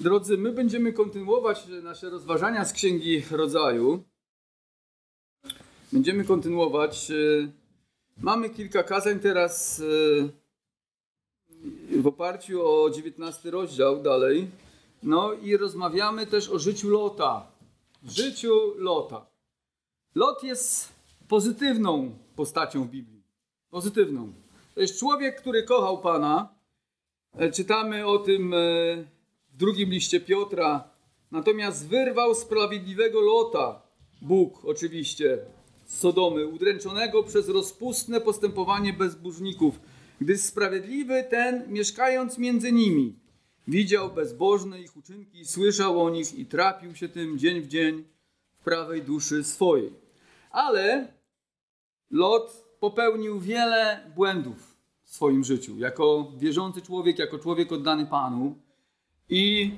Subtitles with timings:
[0.00, 4.02] Drodzy, my będziemy kontynuować nasze rozważania z Księgi Rodzaju.
[5.92, 7.10] Będziemy kontynuować.
[7.10, 7.14] E,
[8.18, 10.28] mamy kilka kazań teraz e,
[12.00, 14.50] w oparciu o 19 rozdział dalej.
[15.02, 17.46] No i rozmawiamy też o życiu Lota.
[18.08, 19.26] Życiu Lota.
[20.14, 20.92] Lot jest
[21.28, 23.22] pozytywną postacią w Biblii.
[23.70, 24.32] Pozytywną.
[24.74, 26.48] To jest człowiek, który kochał Pana.
[27.38, 28.54] E, czytamy o tym
[29.56, 30.90] w drugim liście Piotra.
[31.30, 33.82] Natomiast wyrwał sprawiedliwego Lota,
[34.22, 35.38] Bóg oczywiście,
[35.86, 39.80] z Sodomy, udręczonego przez rozpustne postępowanie bezbożników,
[40.20, 43.18] gdy sprawiedliwy ten, mieszkając między nimi,
[43.68, 48.04] widział bezbożne ich uczynki, słyszał o nich i trapił się tym dzień w dzień
[48.60, 49.92] w prawej duszy swojej.
[50.50, 51.12] Ale
[52.10, 55.78] Lot popełnił wiele błędów w swoim życiu.
[55.78, 58.65] Jako wierzący człowiek, jako człowiek oddany Panu,
[59.28, 59.74] i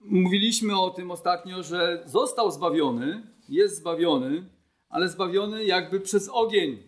[0.00, 4.44] mówiliśmy o tym ostatnio, że został zbawiony, jest zbawiony,
[4.88, 6.82] ale zbawiony jakby przez ogień,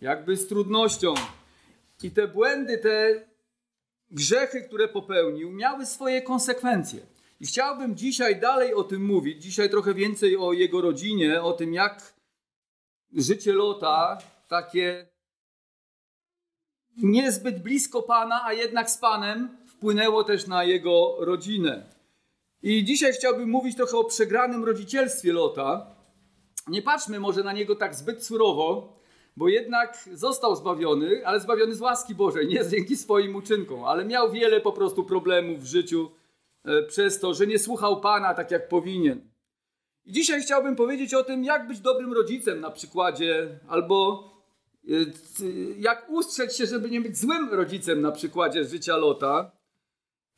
[0.00, 1.14] jakby z trudnością.
[2.02, 3.26] I te błędy, te
[4.10, 7.00] grzechy, które popełnił, miały swoje konsekwencje.
[7.40, 11.74] I chciałbym dzisiaj dalej o tym mówić, dzisiaj trochę więcej o jego rodzinie, o tym,
[11.74, 12.14] jak
[13.12, 15.06] życie Lota, takie
[16.96, 21.86] niezbyt blisko Pana, a jednak z Panem, wpłynęło też na jego rodzinę.
[22.62, 25.86] I dzisiaj chciałbym mówić trochę o przegranym rodzicielstwie Lota.
[26.68, 28.96] Nie patrzmy może na niego tak zbyt surowo,
[29.36, 34.32] bo jednak został zbawiony, ale zbawiony z łaski Bożej, nie dzięki swoim uczynkom, ale miał
[34.32, 36.10] wiele po prostu problemów w życiu
[36.64, 39.20] e, przez to, że nie słuchał Pana tak jak powinien.
[40.04, 44.24] I dzisiaj chciałbym powiedzieć o tym, jak być dobrym rodzicem na przykładzie, albo
[44.88, 44.92] e,
[45.78, 49.59] jak ustrzec się, żeby nie być złym rodzicem na przykładzie życia Lota.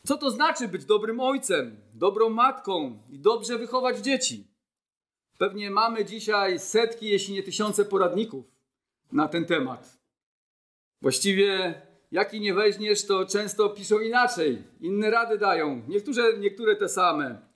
[0.07, 4.47] Co to znaczy być dobrym ojcem, dobrą matką i dobrze wychować dzieci?
[5.39, 8.45] Pewnie mamy dzisiaj setki, jeśli nie tysiące poradników
[9.13, 9.99] na ten temat.
[11.03, 11.75] Właściwie,
[12.13, 17.53] jaki nie weźmiesz, to często piszą inaczej, inne rady dają, niektóre, niektóre te same.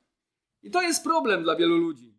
[0.62, 2.18] I to jest problem dla wielu ludzi.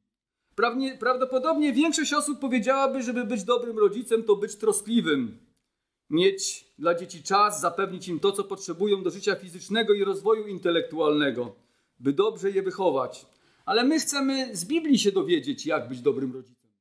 [1.00, 5.38] Prawdopodobnie większość osób powiedziałaby, żeby być dobrym rodzicem, to być troskliwym,
[6.09, 11.55] mieć dla dzieci czas, zapewnić im to, co potrzebują do życia fizycznego i rozwoju intelektualnego,
[11.99, 13.25] by dobrze je wychować.
[13.65, 16.71] Ale my chcemy z Biblii się dowiedzieć, jak być dobrym rodzicem.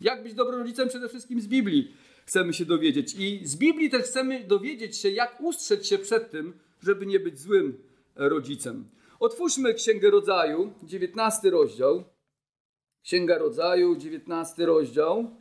[0.00, 0.88] Jak być dobrym rodzicem?
[0.88, 1.94] Przede wszystkim z Biblii
[2.26, 3.14] chcemy się dowiedzieć.
[3.18, 7.38] I z Biblii też chcemy dowiedzieć się, jak ustrzec się przed tym, żeby nie być
[7.38, 7.78] złym
[8.14, 8.88] rodzicem.
[9.20, 12.04] Otwórzmy Księgę Rodzaju, 19 rozdział.
[13.02, 15.36] Księga Rodzaju, 19 rozdział.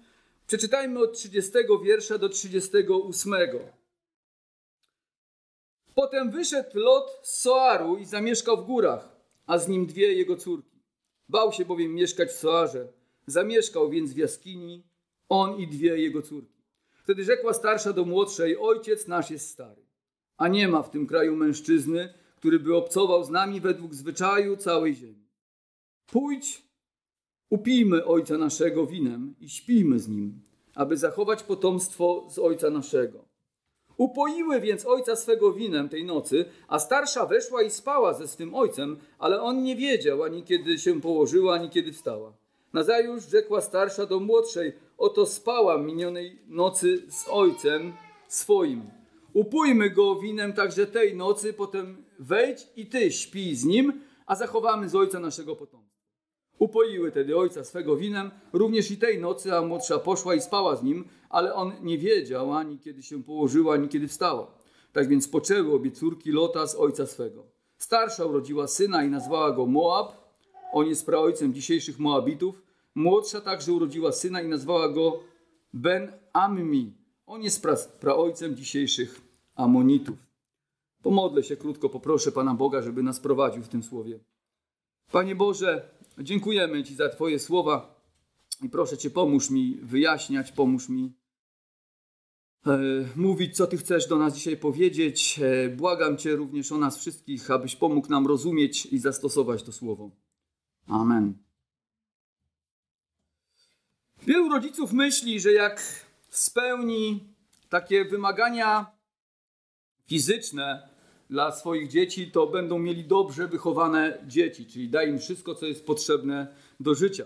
[0.47, 1.51] Przeczytajmy od 30
[1.83, 3.33] wiersza do 38.
[5.95, 9.09] Potem wyszedł Lot z Soaru i zamieszkał w górach,
[9.45, 10.79] a z nim dwie jego córki.
[11.29, 12.93] Bał się bowiem mieszkać w Soarze.
[13.25, 14.83] Zamieszkał więc w jaskini,
[15.29, 16.63] on i dwie jego córki.
[16.93, 19.85] Wtedy rzekła starsza do młodszej: Ojciec nasz jest stary,
[20.37, 24.95] a nie ma w tym kraju mężczyzny, który by obcował z nami według zwyczaju całej
[24.95, 25.27] ziemi.
[26.05, 26.66] Pójdź
[27.49, 30.41] Upijmy ojca naszego winem i śpijmy z nim,
[30.75, 33.25] aby zachować potomstwo z ojca naszego.
[33.97, 38.97] Upoiły więc ojca swego winem tej nocy, a starsza weszła i spała ze swym ojcem,
[39.19, 42.33] ale on nie wiedział ani kiedy się położyła, ani kiedy wstała.
[42.73, 47.93] Nazajutrz rzekła starsza do młodszej: Oto spała minionej nocy z ojcem
[48.27, 48.81] swoim.
[49.33, 54.89] Upójmy go winem także tej nocy, potem wejdź i ty śpij z nim, a zachowamy
[54.89, 55.86] z ojca naszego potomstwa.
[56.59, 60.83] Upoiły tedy ojca swego winem, również i tej nocy, a młodsza poszła i spała z
[60.83, 64.51] nim, ale on nie wiedział ani kiedy się położyła, ani kiedy wstała.
[64.93, 67.43] Tak więc poczęły obie córki Lota z ojca swego.
[67.77, 70.27] Starsza urodziła syna i nazwała go Moab,
[70.71, 72.61] on jest praojcem dzisiejszych Moabitów.
[72.95, 75.19] Młodsza także urodziła syna i nazwała go
[75.73, 76.93] Ben Ammi,
[77.25, 79.21] on jest pra praojcem dzisiejszych
[79.55, 80.17] Amonitów.
[81.01, 84.19] Pomodlę się krótko, poproszę Pana Boga, żeby nas prowadził w tym słowie.
[85.11, 85.89] Panie Boże,
[86.21, 88.01] Dziękujemy Ci za Twoje słowa
[88.63, 91.13] i proszę Cię, pomóż mi wyjaśniać, pomóż mi
[92.67, 92.79] e,
[93.15, 95.39] mówić, co Ty chcesz do nas dzisiaj powiedzieć.
[95.39, 100.11] E, błagam Cię również o nas wszystkich, abyś pomógł nam rozumieć i zastosować to słowo.
[100.87, 101.37] Amen.
[104.23, 107.33] Wielu rodziców myśli, że jak spełni
[107.69, 108.85] takie wymagania
[110.07, 110.89] fizyczne,
[111.29, 115.85] dla swoich dzieci, to będą mieli dobrze wychowane dzieci, czyli da im wszystko, co jest
[115.85, 116.47] potrzebne
[116.79, 117.25] do życia.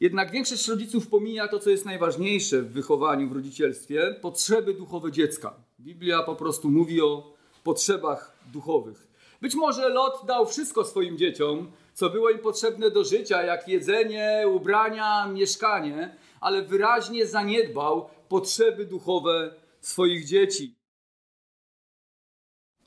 [0.00, 5.54] Jednak większość rodziców pomija to, co jest najważniejsze w wychowaniu, w rodzicielstwie potrzeby duchowe dziecka.
[5.80, 7.34] Biblia po prostu mówi o
[7.64, 9.08] potrzebach duchowych.
[9.40, 14.44] Być może Lot dał wszystko swoim dzieciom, co było im potrzebne do życia, jak jedzenie,
[14.54, 20.79] ubrania, mieszkanie, ale wyraźnie zaniedbał potrzeby duchowe swoich dzieci.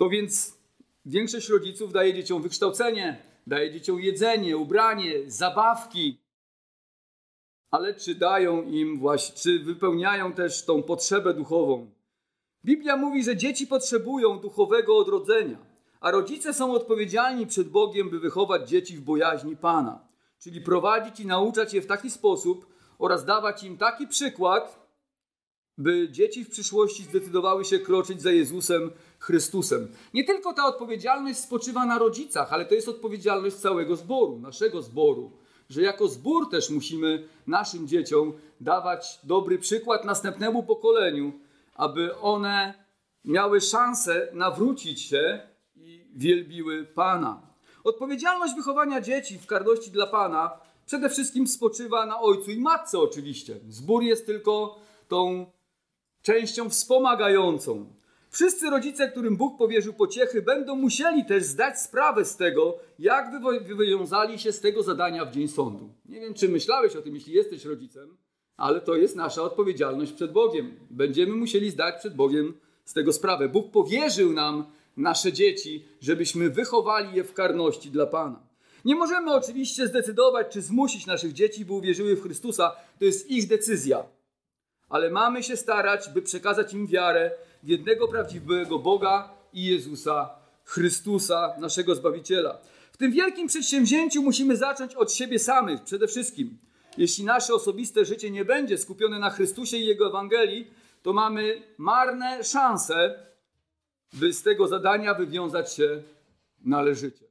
[0.04, 0.58] To więc
[1.06, 6.18] większość rodziców daje dzieciom wykształcenie, daje dzieciom jedzenie, ubranie, zabawki.
[7.72, 11.92] Ale czy dają im właśnie, czy wypełniają też tą potrzebę duchową?
[12.66, 15.58] Biblia mówi, że dzieci potrzebują duchowego odrodzenia,
[16.00, 20.08] a rodzice są odpowiedzialni przed Bogiem, by wychować dzieci w bojaźni Pana,
[20.40, 22.66] czyli prowadzić i nauczać je w taki sposób
[23.00, 24.84] oraz dawać im taki przykład,
[25.78, 28.92] by dzieci w przyszłości zdecydowały się kroczyć za Jezusem
[29.24, 29.88] Chrystusem.
[30.14, 35.32] Nie tylko ta odpowiedzialność spoczywa na rodzicach, ale to jest odpowiedzialność całego zboru, naszego zboru,
[35.70, 41.32] że jako zbór też musimy naszym dzieciom dawać dobry przykład następnemu pokoleniu,
[41.76, 42.74] aby one
[43.26, 45.40] miały szansę nawrócić się
[45.76, 47.42] i wielbiły Pana.
[47.84, 50.52] Odpowiedzialność wychowania dzieci w karności dla Pana
[50.86, 53.60] przede wszystkim spoczywa na ojcu i matce oczywiście.
[53.70, 55.46] Zbór jest tylko tą
[56.22, 58.03] częścią wspomagającą.
[58.34, 63.32] Wszyscy rodzice, którym Bóg powierzył pociechy, będą musieli też zdać sprawę z tego, jak
[63.78, 65.94] wywiązali się z tego zadania w dzień sądu.
[66.06, 68.18] Nie wiem, czy myślałeś o tym, jeśli jesteś rodzicem,
[68.58, 70.80] ale to jest nasza odpowiedzialność przed Bogiem.
[70.90, 72.54] Będziemy musieli zdać przed Bogiem
[72.86, 73.50] z tego sprawę.
[73.50, 74.66] Bóg powierzył nam
[74.98, 78.48] nasze dzieci, żebyśmy wychowali je w karności dla Pana.
[78.86, 82.76] Nie możemy oczywiście zdecydować, czy zmusić naszych dzieci, by uwierzyły w Chrystusa.
[83.00, 84.04] To jest ich decyzja.
[84.94, 87.32] Ale mamy się starać, by przekazać im wiarę
[87.64, 90.30] w jednego prawdziwego Boga i Jezusa
[90.66, 92.58] Chrystusa, naszego Zbawiciela.
[92.92, 96.58] W tym wielkim przedsięwzięciu musimy zacząć od siebie samych przede wszystkim.
[96.98, 100.68] Jeśli nasze osobiste życie nie będzie skupione na Chrystusie i Jego Ewangelii,
[101.04, 103.26] to mamy marne szanse,
[104.14, 106.04] by z tego zadania wywiązać się
[106.66, 107.26] należycie.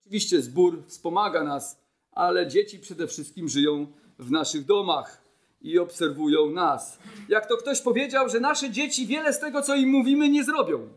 [0.00, 1.80] Oczywiście zbór wspomaga nas,
[2.12, 3.86] ale dzieci przede wszystkim żyją
[4.18, 5.23] w naszych domach
[5.64, 6.98] i obserwują nas.
[7.28, 10.88] Jak to ktoś powiedział, że nasze dzieci wiele z tego, co im mówimy, nie zrobią.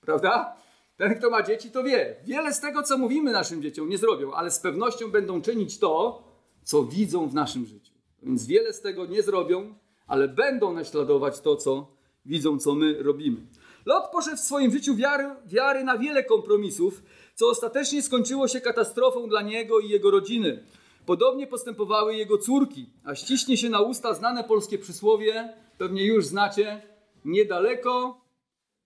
[0.00, 0.56] Prawda?
[0.96, 2.16] Ten, kto ma dzieci, to wie.
[2.24, 6.22] Wiele z tego, co mówimy naszym dzieciom, nie zrobią, ale z pewnością będą czynić to,
[6.62, 7.92] co widzą w naszym życiu.
[8.22, 9.74] Więc wiele z tego nie zrobią,
[10.06, 11.86] ale będą naśladować to, co
[12.26, 13.46] widzą, co my robimy.
[13.86, 17.02] Lot poszedł w swoim życiu wiary, wiary na wiele kompromisów,
[17.34, 20.64] co ostatecznie skończyło się katastrofą dla niego i jego rodziny.
[21.06, 26.82] Podobnie postępowały jego córki, a ściśnie się na usta znane polskie przysłowie, pewnie już znacie,
[27.24, 28.20] niedaleko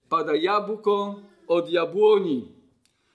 [0.09, 1.15] pada jabłko
[1.49, 2.53] od jabłoni.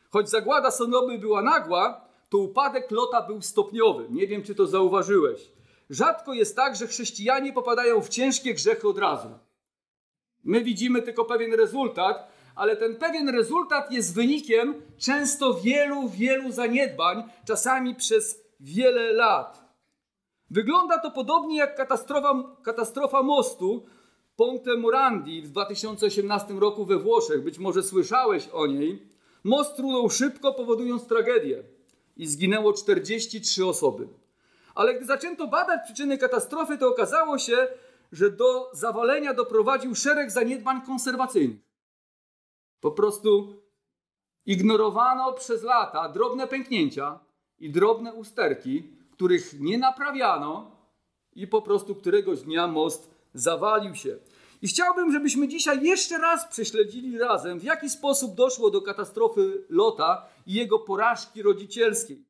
[0.09, 4.07] Choć zagłada Sonoby była nagła, to upadek Lota był stopniowy.
[4.09, 5.51] Nie wiem, czy to zauważyłeś.
[5.89, 9.29] Rzadko jest tak, że chrześcijanie popadają w ciężkie grzechy od razu.
[10.43, 17.23] My widzimy tylko pewien rezultat, ale ten pewien rezultat jest wynikiem często wielu, wielu zaniedbań,
[17.45, 19.63] czasami przez wiele lat.
[20.49, 23.85] Wygląda to podobnie jak katastrofa, katastrofa mostu
[24.35, 27.43] Ponte Morandi w 2018 roku we Włoszech.
[27.43, 29.07] Być może słyszałeś o niej.
[29.43, 31.63] Most runął szybko, powodując tragedię
[32.17, 34.07] i zginęło 43 osoby.
[34.75, 37.67] Ale gdy zaczęto badać przyczyny katastrofy, to okazało się,
[38.11, 41.59] że do zawalenia doprowadził szereg zaniedbań konserwacyjnych.
[42.79, 43.61] Po prostu
[44.45, 47.19] ignorowano przez lata drobne pęknięcia
[47.63, 50.71] i drobne usterki, których nie naprawiano
[51.35, 54.17] i po prostu któregoś dnia most zawalił się.
[54.61, 60.25] I chciałbym, żebyśmy dzisiaj jeszcze raz prześledzili razem, w jaki sposób doszło do katastrofy Lota
[60.47, 62.25] i jego porażki rodzicielskiej.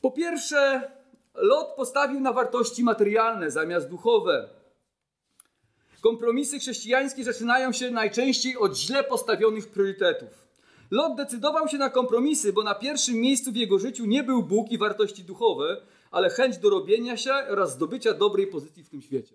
[0.00, 0.90] Po pierwsze,
[1.34, 4.48] Lot postawił na wartości materialne zamiast duchowe.
[6.00, 10.49] Kompromisy chrześcijańskie zaczynają się najczęściej od źle postawionych priorytetów.
[10.90, 14.70] Lot decydował się na kompromisy, bo na pierwszym miejscu w jego życiu nie był Bóg
[14.70, 19.34] i wartości duchowe, ale chęć dorobienia się oraz zdobycia dobrej pozycji w tym świecie.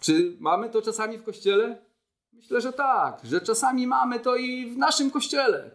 [0.00, 1.84] Czy mamy to czasami w kościele?
[2.32, 5.70] Myślę, że tak, że czasami mamy to i w naszym kościele.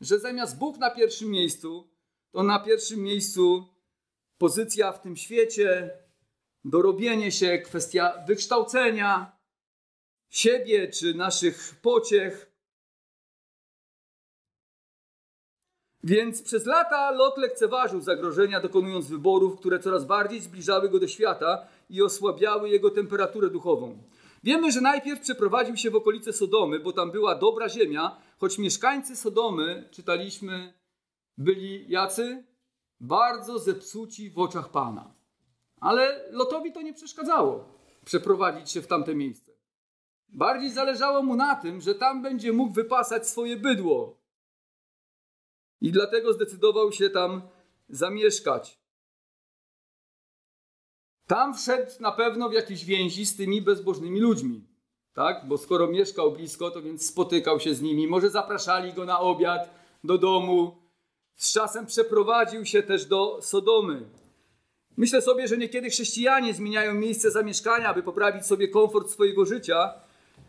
[0.00, 1.88] Że zamiast Bóg na pierwszym miejscu,
[2.30, 3.68] to na pierwszym miejscu
[4.38, 5.90] pozycja w tym świecie,
[6.64, 9.36] dorobienie się, kwestia wykształcenia
[10.28, 12.53] siebie czy naszych pociech.
[16.04, 21.66] Więc przez lata Lot lekceważył zagrożenia, dokonując wyborów, które coraz bardziej zbliżały go do świata
[21.90, 23.98] i osłabiały jego temperaturę duchową.
[24.42, 29.16] Wiemy, że najpierw przeprowadził się w okolice Sodomy, bo tam była dobra ziemia, choć mieszkańcy
[29.16, 30.72] Sodomy, czytaliśmy,
[31.38, 32.44] byli jacy?
[33.00, 35.14] Bardzo zepsuci w oczach Pana.
[35.80, 37.64] Ale Lotowi to nie przeszkadzało
[38.04, 39.52] przeprowadzić się w tamte miejsce.
[40.28, 44.23] Bardziej zależało mu na tym, że tam będzie mógł wypasać swoje bydło.
[45.80, 47.42] I dlatego zdecydował się tam
[47.88, 48.78] zamieszkać.
[51.26, 54.66] Tam wszedł na pewno w jakieś więzi z tymi bezbożnymi ludźmi.
[55.14, 55.48] Tak?
[55.48, 58.06] Bo skoro mieszkał blisko, to więc spotykał się z nimi.
[58.06, 59.70] Może zapraszali go na obiad
[60.04, 60.76] do domu.
[61.36, 64.08] Z czasem przeprowadził się też do Sodomy.
[64.96, 69.94] Myślę sobie, że niekiedy chrześcijanie zmieniają miejsce zamieszkania, aby poprawić sobie komfort swojego życia,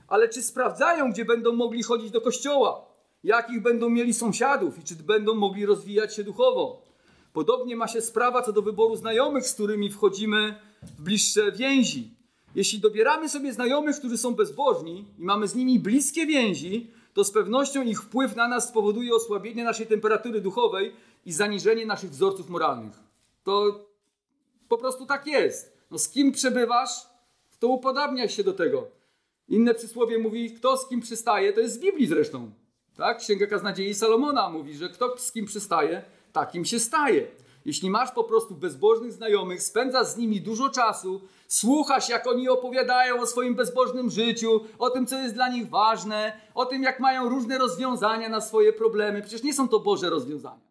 [0.07, 2.94] ale czy sprawdzają, gdzie będą mogli chodzić do kościoła?
[3.25, 6.81] Jakich będą mieli sąsiadów i czy będą mogli rozwijać się duchowo?
[7.33, 12.09] Podobnie ma się sprawa co do wyboru znajomych, z którymi wchodzimy w bliższe więzi.
[12.55, 17.31] Jeśli dobieramy sobie znajomych, którzy są bezbożni i mamy z nimi bliskie więzi, to z
[17.31, 20.93] pewnością ich wpływ na nas spowoduje osłabienie naszej temperatury duchowej
[21.25, 23.03] i zaniżenie naszych wzorców moralnych.
[23.43, 23.85] To
[24.69, 25.77] po prostu tak jest.
[25.91, 26.91] No, z kim przebywasz,
[27.59, 28.87] to upodabniasz się do tego.
[29.49, 32.51] Inne przysłowie mówi, kto z kim przystaje, to jest z Biblii zresztą.
[32.97, 33.17] Tak?
[33.17, 37.27] Księga Kaznodziei Salomona mówi, że kto z kim przystaje, takim się staje.
[37.65, 43.21] Jeśli masz po prostu bezbożnych znajomych, spędzasz z nimi dużo czasu, słuchasz, jak oni opowiadają
[43.21, 47.29] o swoim bezbożnym życiu, o tym, co jest dla nich ważne, o tym, jak mają
[47.29, 49.21] różne rozwiązania na swoje problemy.
[49.21, 50.67] Przecież nie są to Boże rozwiązania,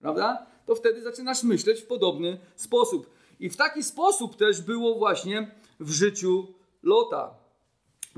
[0.00, 0.46] prawda?
[0.66, 3.10] To wtedy zaczynasz myśleć w podobny sposób.
[3.40, 5.50] I w taki sposób też było właśnie
[5.80, 6.46] w życiu
[6.82, 7.43] Lota.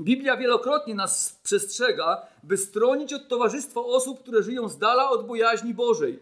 [0.01, 5.73] Biblia wielokrotnie nas przestrzega, by stronić od towarzystwa osób, które żyją z dala od bojaźni
[5.73, 6.19] Bożej.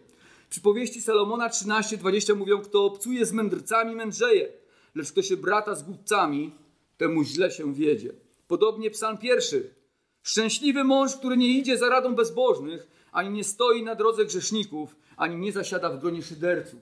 [0.50, 4.52] Przypowieści Salomona 13:20 mówią, kto obcuje z mędrcami mędrzeje,
[4.94, 6.52] lecz kto się brata z głupcami,
[6.96, 8.12] temu źle się wiedzie.
[8.48, 9.74] Podobnie psalm pierwszy.
[10.22, 15.36] Szczęśliwy mąż, który nie idzie za radą bezbożnych, ani nie stoi na drodze grzeszników, ani
[15.36, 16.80] nie zasiada w gronie szyderców.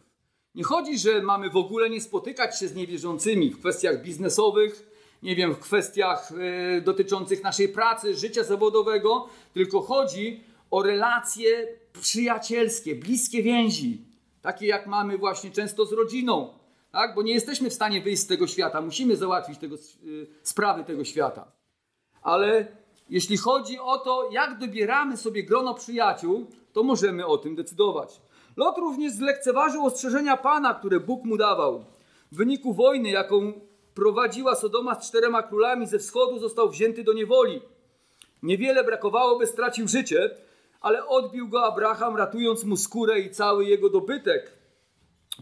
[0.54, 4.93] Nie chodzi, że mamy w ogóle nie spotykać się z niewierzącymi w kwestiach biznesowych,
[5.24, 6.32] nie wiem, w kwestiach
[6.78, 11.66] y, dotyczących naszej pracy, życia zawodowego, tylko chodzi o relacje
[12.00, 14.04] przyjacielskie, bliskie więzi,
[14.42, 16.48] takie jak mamy właśnie często z rodziną,
[16.92, 17.14] tak?
[17.14, 21.04] bo nie jesteśmy w stanie wyjść z tego świata, musimy załatwić tego, y, sprawy tego
[21.04, 21.52] świata.
[22.22, 22.66] Ale
[23.10, 28.20] jeśli chodzi o to, jak dobieramy sobie grono przyjaciół, to możemy o tym decydować.
[28.56, 31.84] Lot również zlekceważył ostrzeżenia Pana, które Bóg mu dawał.
[32.32, 33.52] W wyniku wojny, jaką
[33.94, 37.60] prowadziła Sodoma z czterema królami ze wschodu, został wzięty do niewoli.
[38.42, 40.30] Niewiele brakowało, by stracił życie,
[40.80, 44.52] ale odbił go Abraham, ratując mu skórę i cały jego dobytek.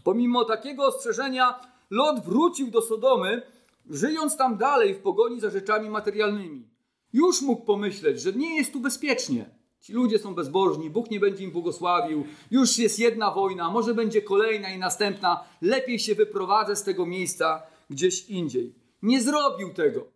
[0.03, 3.41] Pomimo takiego ostrzeżenia, Lot wrócił do Sodomy,
[3.89, 6.67] żyjąc tam dalej w pogoni za rzeczami materialnymi.
[7.13, 9.49] Już mógł pomyśleć, że nie jest tu bezpiecznie.
[9.81, 14.21] Ci ludzie są bezbożni, Bóg nie będzie im błogosławił, już jest jedna wojna, może będzie
[14.21, 15.43] kolejna i następna.
[15.61, 18.75] Lepiej się wyprowadzę z tego miejsca gdzieś indziej.
[19.01, 20.07] Nie zrobił tego.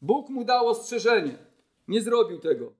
[0.00, 1.38] Bóg mu dał ostrzeżenie.
[1.88, 2.72] Nie zrobił tego.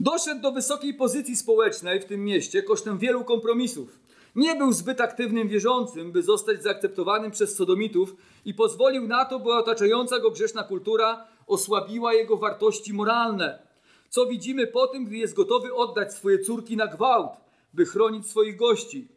[0.00, 4.00] Doszedł do wysokiej pozycji społecznej w tym mieście kosztem wielu kompromisów.
[4.36, 9.52] Nie był zbyt aktywnym wierzącym, by zostać zaakceptowanym przez sodomitów i pozwolił na to, by
[9.52, 13.62] otaczająca go grzeszna kultura osłabiła jego wartości moralne.
[14.08, 17.32] Co widzimy po tym, gdy jest gotowy oddać swoje córki na gwałt,
[17.74, 19.08] by chronić swoich gości.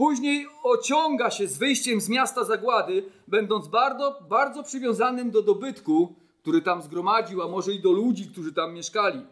[0.00, 6.62] Później ociąga się z wyjściem z miasta zagłady, będąc bardzo, bardzo przywiązanym do dobytku, który
[6.62, 9.26] tam zgromadził, a może i do ludzi, którzy tam mieszkali.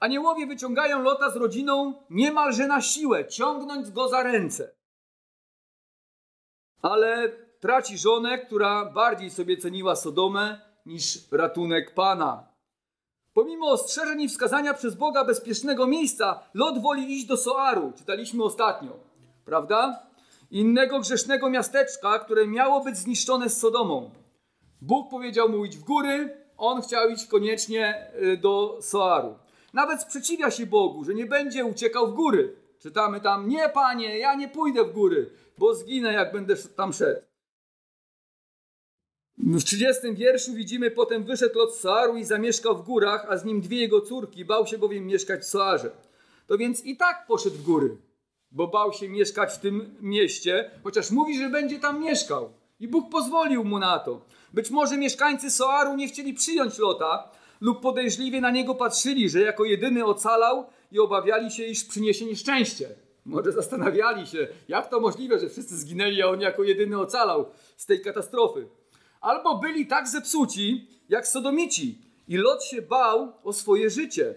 [0.00, 4.74] Aniołowie wyciągają Lota z rodziną niemalże na siłę, ciągnąc go za ręce.
[6.82, 7.28] Ale
[7.60, 12.48] traci żonę, która bardziej sobie ceniła Sodomę niż ratunek Pana.
[13.34, 17.92] Pomimo ostrzeżeń i wskazania przez Boga bezpiecznego miejsca, Lot woli iść do Soaru.
[17.96, 18.92] Czytaliśmy ostatnio,
[19.44, 20.13] prawda?
[20.54, 24.10] Innego grzesznego miasteczka, które miało być zniszczone z Sodomą.
[24.80, 29.38] Bóg powiedział mu iść w góry, on chciał iść koniecznie y, do Soaru.
[29.72, 32.56] Nawet sprzeciwia się Bogu, że nie będzie uciekał w góry.
[32.78, 37.20] Czytamy tam, nie panie, ja nie pójdę w góry, bo zginę jak będę tam szedł.
[39.38, 43.60] W 30 wierszu widzimy, potem wyszedł z Soaru i zamieszkał w górach, a z nim
[43.60, 45.90] dwie jego córki, bał się bowiem mieszkać w Soarze.
[46.46, 47.96] To więc i tak poszedł w góry,
[48.54, 52.52] bo bał się mieszkać w tym mieście, chociaż mówi, że będzie tam mieszkał.
[52.80, 54.20] I Bóg pozwolił mu na to.
[54.52, 57.30] Być może mieszkańcy Soaru nie chcieli przyjąć Lota,
[57.60, 62.88] lub podejrzliwie na niego patrzyli, że jako jedyny ocalał i obawiali się, iż przyniesie nieszczęście.
[63.24, 67.46] Może zastanawiali się, jak to możliwe, że wszyscy zginęli, a on jako jedyny ocalał
[67.76, 68.68] z tej katastrofy.
[69.20, 74.34] Albo byli tak zepsuci, jak sodomici i Lot się bał o swoje życie.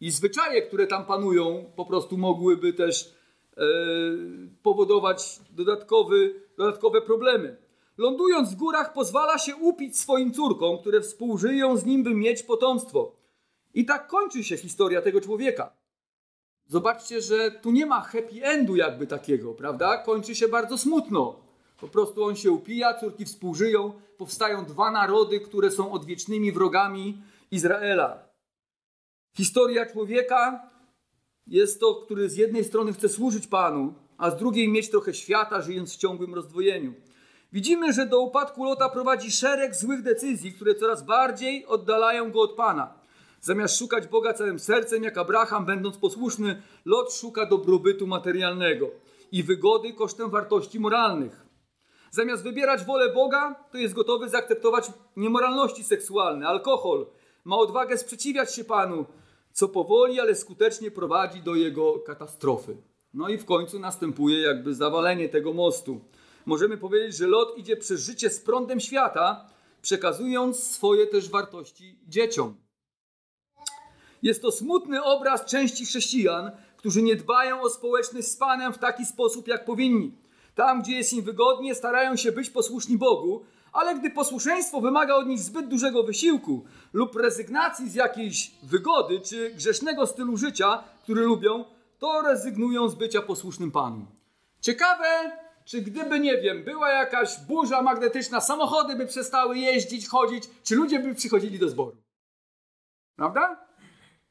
[0.00, 3.14] I zwyczaje, które tam panują, po prostu mogłyby też
[4.62, 7.56] powodować dodatkowy, dodatkowe problemy.
[7.98, 13.16] Lądując w górach, pozwala się upić swoim córkom, które współżyją z nim, by mieć potomstwo.
[13.74, 15.76] I tak kończy się historia tego człowieka.
[16.66, 19.98] Zobaczcie, że tu nie ma happy endu jakby takiego, prawda?
[19.98, 21.36] Kończy się bardzo smutno.
[21.80, 28.28] Po prostu on się upija, córki współżyją, powstają dwa narody, które są odwiecznymi wrogami Izraela.
[29.36, 30.70] Historia człowieka
[31.46, 35.62] jest to, który z jednej strony chce służyć Panu, a z drugiej mieć trochę świata,
[35.62, 36.94] żyjąc w ciągłym rozdwojeniu.
[37.52, 42.52] Widzimy, że do upadku Lota prowadzi szereg złych decyzji, które coraz bardziej oddalają go od
[42.52, 42.94] Pana.
[43.40, 48.90] Zamiast szukać Boga całym sercem, jak Abraham, będąc posłuszny, Lot szuka dobrobytu materialnego
[49.32, 51.44] i wygody kosztem wartości moralnych.
[52.10, 57.06] Zamiast wybierać wolę Boga, to jest gotowy zaakceptować niemoralności seksualne, alkohol.
[57.44, 59.06] Ma odwagę sprzeciwiać się Panu,
[59.54, 62.76] co powoli, ale skutecznie prowadzi do jego katastrofy.
[63.14, 66.00] No i w końcu następuje jakby zawalenie tego mostu.
[66.46, 69.50] Możemy powiedzieć, że Lot idzie przez życie z prądem świata,
[69.82, 72.56] przekazując swoje też wartości dzieciom.
[74.22, 79.06] Jest to smutny obraz części chrześcijan, którzy nie dbają o społeczność z Panem w taki
[79.06, 80.12] sposób, jak powinni.
[80.54, 83.44] Tam, gdzie jest im wygodnie, starają się być posłuszni Bogu,
[83.74, 89.50] ale gdy posłuszeństwo wymaga od nich zbyt dużego wysiłku lub rezygnacji z jakiejś wygody czy
[89.50, 91.64] grzesznego stylu życia, który lubią,
[91.98, 94.06] to rezygnują z bycia posłusznym Panu.
[94.60, 95.32] Ciekawe,
[95.64, 100.98] czy gdyby, nie wiem, była jakaś burza magnetyczna, samochody by przestały jeździć, chodzić, czy ludzie
[100.98, 101.96] by przychodzili do zboru?
[103.16, 103.66] Prawda?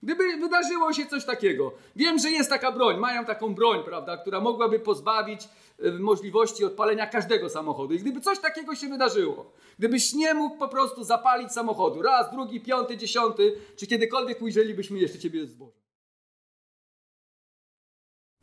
[0.03, 1.73] Gdyby wydarzyło się coś takiego.
[1.95, 5.49] Wiem, że jest taka broń, mają taką broń, prawda, która mogłaby pozbawić
[5.99, 7.93] możliwości odpalenia każdego samochodu.
[7.93, 12.61] I gdyby coś takiego się wydarzyło, gdybyś nie mógł po prostu zapalić samochodu raz, drugi,
[12.61, 15.83] piąty, dziesiąty, czy kiedykolwiek ujrzelibyśmy jeszcze ciebie z Bożem?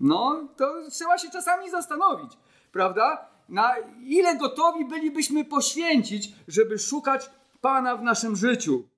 [0.00, 2.32] No, to trzeba się czasami zastanowić,
[2.72, 3.30] prawda?
[3.48, 8.88] Na ile gotowi bylibyśmy poświęcić, żeby szukać Pana w naszym życiu?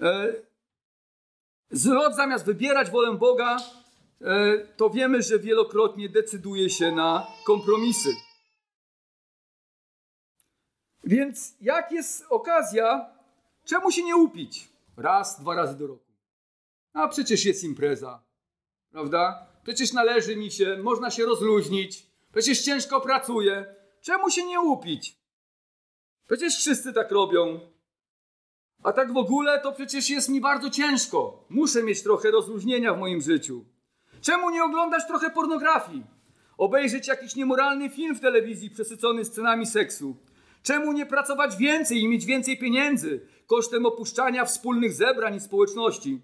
[0.00, 0.34] E,
[1.70, 3.56] Zlot zamiast wybierać wolę Boga,
[4.76, 8.16] to wiemy, że wielokrotnie decyduje się na kompromisy.
[11.04, 13.10] Więc jak jest okazja,
[13.64, 14.68] czemu się nie upić?
[14.96, 16.12] Raz, dwa razy do roku.
[16.92, 18.24] A przecież jest impreza,
[18.90, 19.46] prawda?
[19.62, 23.74] Przecież należy mi się, można się rozluźnić, przecież ciężko pracuję.
[24.02, 25.18] Czemu się nie upić?
[26.26, 27.60] Przecież wszyscy tak robią.
[28.82, 31.44] A tak w ogóle to przecież jest mi bardzo ciężko.
[31.48, 33.64] Muszę mieć trochę rozluźnienia w moim życiu.
[34.24, 36.02] Czemu nie oglądać trochę pornografii?
[36.58, 40.16] Obejrzeć jakiś niemoralny film w telewizji przesycony scenami seksu?
[40.62, 46.20] Czemu nie pracować więcej i mieć więcej pieniędzy kosztem opuszczania wspólnych zebrań i społeczności?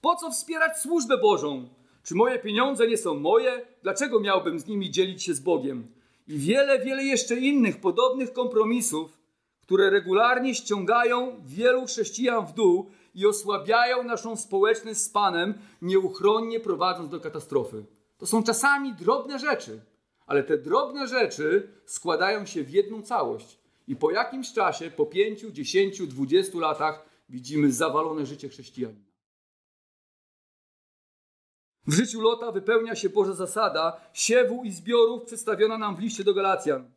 [0.00, 1.68] Po co wspierać służbę Bożą?
[2.04, 3.66] Czy moje pieniądze nie są moje?
[3.82, 5.86] Dlaczego miałbym z nimi dzielić się z Bogiem?
[6.28, 9.18] I wiele, wiele jeszcze innych podobnych kompromisów,
[9.62, 17.10] które regularnie ściągają wielu chrześcijan w dół i osłabiają naszą społeczność z Panem, nieuchronnie prowadząc
[17.10, 17.84] do katastrofy.
[18.18, 19.80] To są czasami drobne rzeczy,
[20.26, 23.58] ale te drobne rzeczy składają się w jedną całość.
[23.88, 29.12] I po jakimś czasie, po pięciu, dziesięciu, dwudziestu latach, widzimy zawalone życie chrześcijanina.
[31.86, 36.34] W życiu Lota wypełnia się Boża zasada siewu i zbiorów przedstawiona nam w liście do
[36.34, 36.90] Galacjan.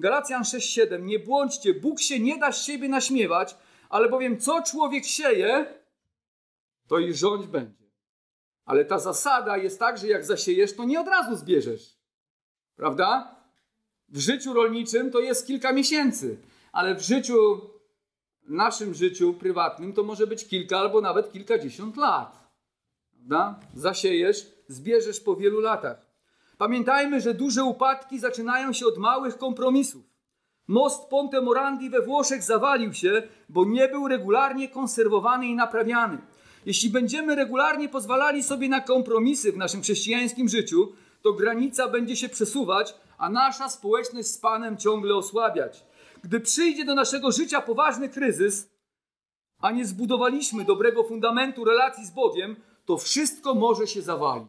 [0.00, 3.56] Galacjan 6:7 Nie błądźcie, Bóg się nie da z siebie naśmiewać,
[3.88, 5.66] ale bowiem co człowiek sieje,
[6.88, 7.86] to i rządź będzie.
[8.64, 11.96] Ale ta zasada jest tak, że jak zasiejesz, to nie od razu zbierzesz.
[12.76, 13.36] Prawda?
[14.08, 16.38] W życiu rolniczym to jest kilka miesięcy,
[16.72, 17.60] ale w życiu,
[18.48, 22.38] naszym życiu prywatnym to może być kilka albo nawet kilkadziesiąt lat.
[23.12, 23.60] Prawda?
[23.74, 26.06] Zasiejesz, zbierzesz po wielu latach.
[26.58, 30.15] Pamiętajmy, że duże upadki zaczynają się od małych kompromisów.
[30.68, 36.18] Most Ponte Morandi we Włoszech zawalił się, bo nie był regularnie konserwowany i naprawiany.
[36.66, 42.28] Jeśli będziemy regularnie pozwalali sobie na kompromisy w naszym chrześcijańskim życiu, to granica będzie się
[42.28, 45.84] przesuwać, a nasza społeczność z Panem ciągle osłabiać.
[46.24, 48.70] Gdy przyjdzie do naszego życia poważny kryzys,
[49.60, 54.48] a nie zbudowaliśmy dobrego fundamentu relacji z Bogiem, to wszystko może się zawalić.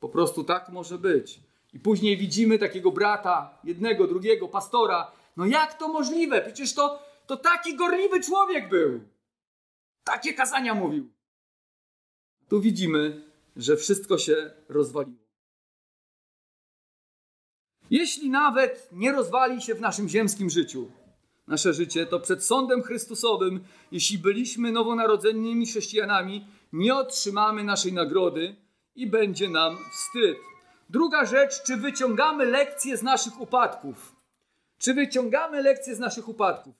[0.00, 1.40] Po prostu tak może być.
[1.74, 5.12] I później widzimy takiego brata, jednego, drugiego, pastora.
[5.36, 6.42] No jak to możliwe?
[6.42, 9.00] Przecież to, to taki gorliwy człowiek był.
[10.04, 11.12] Takie kazania mówił.
[12.48, 13.24] Tu widzimy,
[13.56, 15.24] że wszystko się rozwaliło.
[17.90, 20.90] Jeśli nawet nie rozwali się w naszym ziemskim życiu,
[21.46, 28.56] nasze życie, to przed sądem Chrystusowym, jeśli byliśmy nowonarodzonymi chrześcijanami, nie otrzymamy naszej nagrody,
[28.96, 30.53] i będzie nam wstyd.
[30.90, 34.16] Druga rzecz, czy wyciągamy lekcje z naszych upadków?
[34.78, 36.74] Czy wyciągamy lekcje z naszych upadków?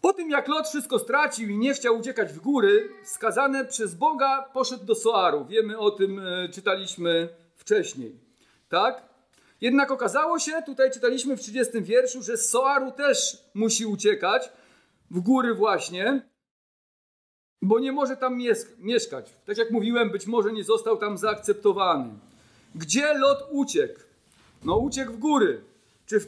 [0.00, 4.42] Po tym jak Lot wszystko stracił i nie chciał uciekać w góry, skazany przez Boga
[4.52, 5.44] poszedł do Soaru.
[5.44, 8.20] Wiemy o tym, e, czytaliśmy wcześniej.
[8.68, 9.02] Tak?
[9.60, 14.50] Jednak okazało się, tutaj czytaliśmy w 30 wierszu, że z Soaru też musi uciekać
[15.10, 16.22] w góry właśnie,
[17.62, 18.38] bo nie może tam
[18.78, 19.32] mieszkać.
[19.46, 22.10] Tak jak mówiłem, być może nie został tam zaakceptowany.
[22.74, 24.00] Gdzie Lot uciekł?
[24.64, 25.60] No uciekł w góry.
[26.06, 26.20] Czy,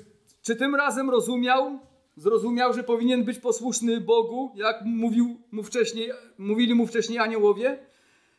[0.43, 1.79] czy tym razem rozumiał,
[2.17, 7.79] zrozumiał, że powinien być posłuszny Bogu, jak mówił mu wcześniej, mówili mu wcześniej aniołowie?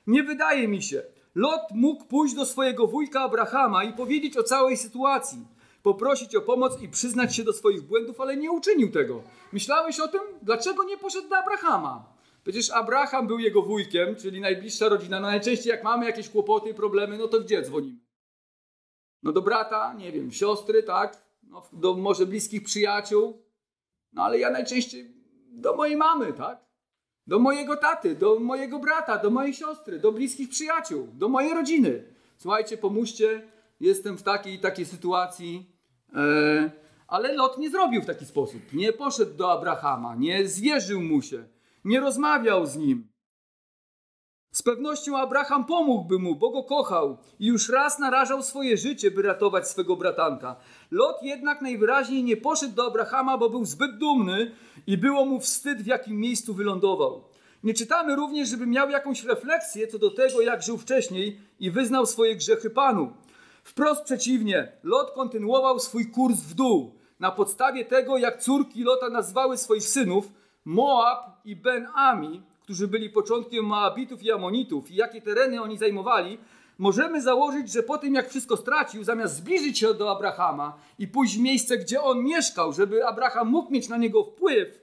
[0.07, 1.03] Nie wydaje mi się.
[1.35, 5.39] Lot mógł pójść do swojego wujka Abrahama i powiedzieć o całej sytuacji,
[5.83, 9.23] poprosić o pomoc i przyznać się do swoich błędów, ale nie uczynił tego.
[9.53, 10.21] Myślałeś o tym?
[10.41, 12.18] Dlaczego nie poszedł do Abrahama?
[12.49, 15.19] Przecież Abraham był jego wujkiem, czyli najbliższa rodzina.
[15.19, 17.99] No najczęściej jak mamy jakieś kłopoty, problemy, no to gdzie dzwonimy?
[19.23, 21.21] No do brata, nie wiem, siostry, tak?
[21.43, 23.41] No, do może bliskich przyjaciół.
[24.13, 25.13] No ale ja najczęściej
[25.51, 26.65] do mojej mamy, tak?
[27.27, 32.03] Do mojego taty, do mojego brata, do mojej siostry, do bliskich przyjaciół, do mojej rodziny.
[32.37, 33.47] Słuchajcie, pomóżcie,
[33.79, 35.71] jestem w takiej i takiej sytuacji.
[36.15, 36.71] E,
[37.07, 38.73] ale Lot nie zrobił w taki sposób.
[38.73, 43.09] Nie poszedł do Abrahama, nie zwierzył mu się, nie rozmawiał z nim.
[44.51, 49.21] Z pewnością Abraham pomógłby mu, bo go kochał i już raz narażał swoje życie, by
[49.21, 50.55] ratować swego bratanka.
[50.91, 54.51] Lot jednak najwyraźniej nie poszedł do Abrahama, bo był zbyt dumny
[54.87, 57.23] i było mu wstyd, w jakim miejscu wylądował.
[57.63, 62.05] Nie czytamy również, żeby miał jakąś refleksję co do tego, jak żył wcześniej i wyznał
[62.05, 63.13] swoje grzechy Panu.
[63.63, 66.95] Wprost przeciwnie, Lot kontynuował swój kurs w dół.
[67.19, 70.31] Na podstawie tego, jak córki Lota nazwały swoich synów
[70.65, 76.37] Moab i Ben-Ami, którzy byli początkiem Moabitów i Amonitów i jakie tereny oni zajmowali,
[76.77, 81.37] możemy założyć, że po tym jak wszystko stracił, zamiast zbliżyć się do Abrahama i pójść
[81.37, 84.81] w miejsce, gdzie on mieszkał, żeby Abraham mógł mieć na niego wpływ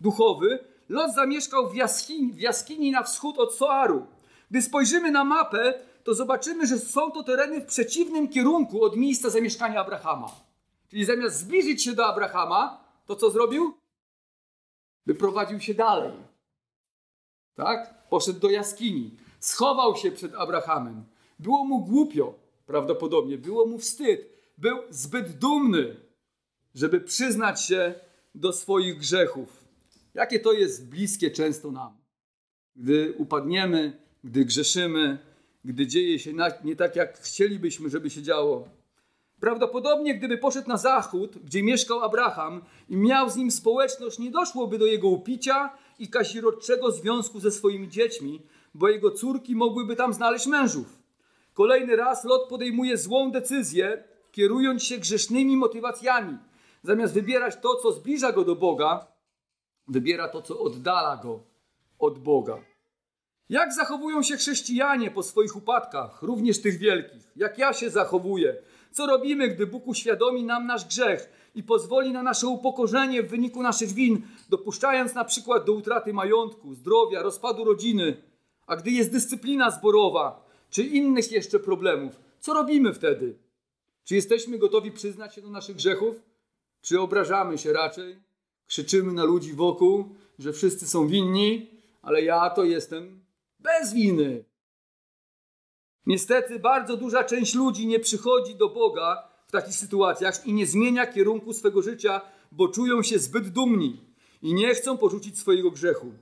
[0.00, 4.06] duchowy, Lot zamieszkał w jaskini, w jaskini na wschód od Soaru.
[4.50, 5.74] Gdy spojrzymy na mapę,
[6.04, 10.30] to zobaczymy, że są to tereny w przeciwnym kierunku od miejsca zamieszkania Abrahama.
[10.88, 13.79] Czyli zamiast zbliżyć się do Abrahama, to co zrobił?
[15.06, 16.12] Wyprowadził się dalej.
[17.54, 18.08] Tak?
[18.08, 19.16] Poszedł do jaskini.
[19.40, 21.04] Schował się przed Abrahamem.
[21.38, 22.34] Było mu głupio,
[22.66, 23.38] prawdopodobnie.
[23.38, 24.28] Było mu wstyd.
[24.58, 25.96] Był zbyt dumny,
[26.74, 27.94] żeby przyznać się
[28.34, 29.64] do swoich grzechów.
[30.14, 31.98] Jakie to jest bliskie często nam.
[32.76, 35.18] Gdy upadniemy, gdy grzeszymy,
[35.64, 36.32] gdy dzieje się
[36.64, 38.68] nie tak, jak chcielibyśmy, żeby się działo.
[39.40, 44.78] Prawdopodobnie, gdyby poszedł na zachód, gdzie mieszkał Abraham i miał z nim społeczność, nie doszłoby
[44.78, 48.42] do jego upicia i kazirodczego związku ze swoimi dziećmi,
[48.74, 50.98] bo jego córki mogłyby tam znaleźć mężów.
[51.54, 56.38] Kolejny raz Lot podejmuje złą decyzję, kierując się grzesznymi motywacjami.
[56.82, 59.06] Zamiast wybierać to, co zbliża go do Boga,
[59.88, 61.40] wybiera to, co oddala go
[61.98, 62.58] od Boga.
[63.48, 67.32] Jak zachowują się chrześcijanie po swoich upadkach, również tych wielkich?
[67.36, 68.56] Jak ja się zachowuję?
[68.92, 73.62] Co robimy, gdy Bóg uświadomi nam nasz grzech i pozwoli na nasze upokorzenie w wyniku
[73.62, 78.22] naszych win, dopuszczając na przykład do utraty majątku, zdrowia, rozpadu rodziny?
[78.66, 83.38] A gdy jest dyscyplina zborowa, czy innych jeszcze problemów, co robimy wtedy?
[84.04, 86.22] Czy jesteśmy gotowi przyznać się do naszych grzechów?
[86.82, 88.16] Czy obrażamy się raczej?
[88.66, 91.70] Krzyczymy na ludzi wokół, że wszyscy są winni,
[92.02, 93.24] ale ja to jestem
[93.58, 94.44] bez winy.
[96.06, 101.06] Niestety bardzo duża część ludzi nie przychodzi do Boga w takich sytuacjach i nie zmienia
[101.06, 102.20] kierunku swego życia,
[102.52, 104.00] bo czują się zbyt dumni
[104.42, 106.12] i nie chcą porzucić swojego grzechu.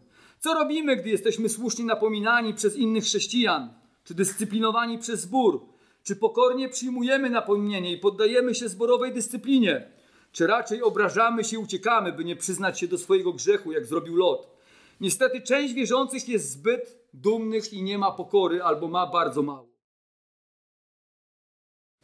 [0.40, 5.66] Co robimy, gdy jesteśmy słusznie napominani przez innych chrześcijan, czy dyscyplinowani przez zbór?
[6.02, 9.90] Czy pokornie przyjmujemy napomnienie i poddajemy się zborowej dyscyplinie?
[10.32, 14.16] Czy raczej obrażamy się i uciekamy, by nie przyznać się do swojego grzechu, jak zrobił
[14.16, 14.57] Lot?
[15.00, 19.68] Niestety część wierzących jest zbyt dumnych i nie ma pokory albo ma bardzo mało.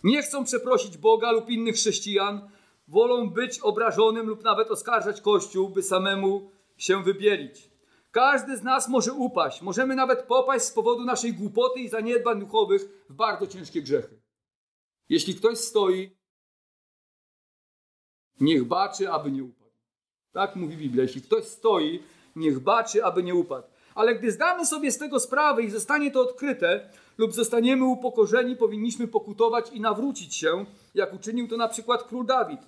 [0.05, 2.51] Nie chcą przeprosić Boga lub innych chrześcijan,
[2.89, 7.71] wolą być obrażonym lub nawet oskarżać Kościół, by samemu się wybielić.
[8.11, 13.05] Każdy z nas może upaść, możemy nawet popaść z powodu naszej głupoty i zaniedbań duchowych
[13.09, 14.21] w bardzo ciężkie grzechy.
[15.09, 16.17] Jeśli ktoś stoi,
[18.41, 19.71] niech baczy, aby nie upadł.
[20.33, 21.03] Tak mówi Biblia.
[21.03, 22.03] Jeśli ktoś stoi,
[22.37, 23.67] niech baczy, aby nie upadł.
[23.95, 29.09] Ale gdy zdamy sobie z tego sprawę i zostanie to odkryte, lub zostaniemy upokorzeni, powinniśmy
[29.09, 32.61] pokutować i nawrócić się, jak uczynił to na przykład król Dawid.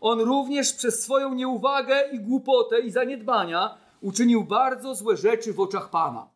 [0.00, 5.90] On również przez swoją nieuwagę i głupotę i zaniedbania uczynił bardzo złe rzeczy w oczach
[5.90, 6.30] Pana.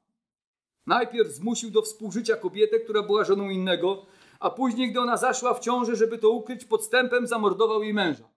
[0.86, 4.06] Najpierw zmusił do współżycia kobietę, która była żoną innego,
[4.40, 8.28] a później, gdy ona zaszła w ciąży, żeby to ukryć, podstępem zamordował jej męża.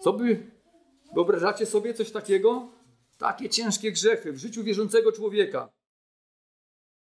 [0.00, 0.50] Co by,
[1.14, 2.68] wyobrażacie sobie coś takiego?
[3.24, 5.68] Takie ciężkie grzechy w życiu wierzącego człowieka.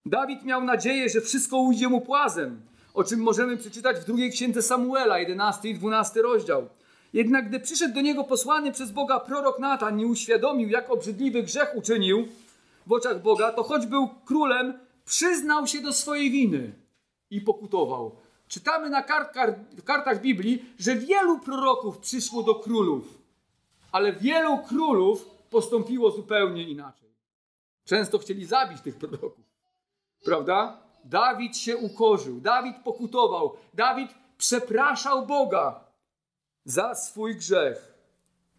[0.06, 2.62] Dawid miał nadzieję, że wszystko ujdzie mu płazem,
[2.94, 6.70] o czym możemy przeczytać w drugiej księdze Samuela, 11 i 12 rozdział.
[7.14, 11.76] Jednak gdy przyszedł do niego posłany przez Boga prorok Natan, nie uświadomił, jak obrzydliwy grzech
[11.76, 12.28] uczynił
[12.88, 16.74] w oczach Boga, to choć był królem, przyznał się do swojej winy
[17.30, 18.16] i pokutował.
[18.48, 19.04] Czytamy na
[19.86, 23.18] kartach Biblii, że wielu proroków przyszło do królów,
[23.92, 27.12] ale wielu królów postąpiło zupełnie inaczej.
[27.86, 29.46] Często chcieli zabić tych proroków,
[30.26, 30.78] prawda?
[31.04, 35.86] Dawid się ukorzył, Dawid pokutował, Dawid przepraszał Boga
[36.66, 37.94] za swój grzech.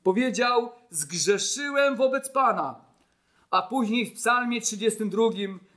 [0.03, 2.85] Powiedział: Zgrzeszyłem wobec Pana.
[3.51, 5.23] A później w Psalmie 32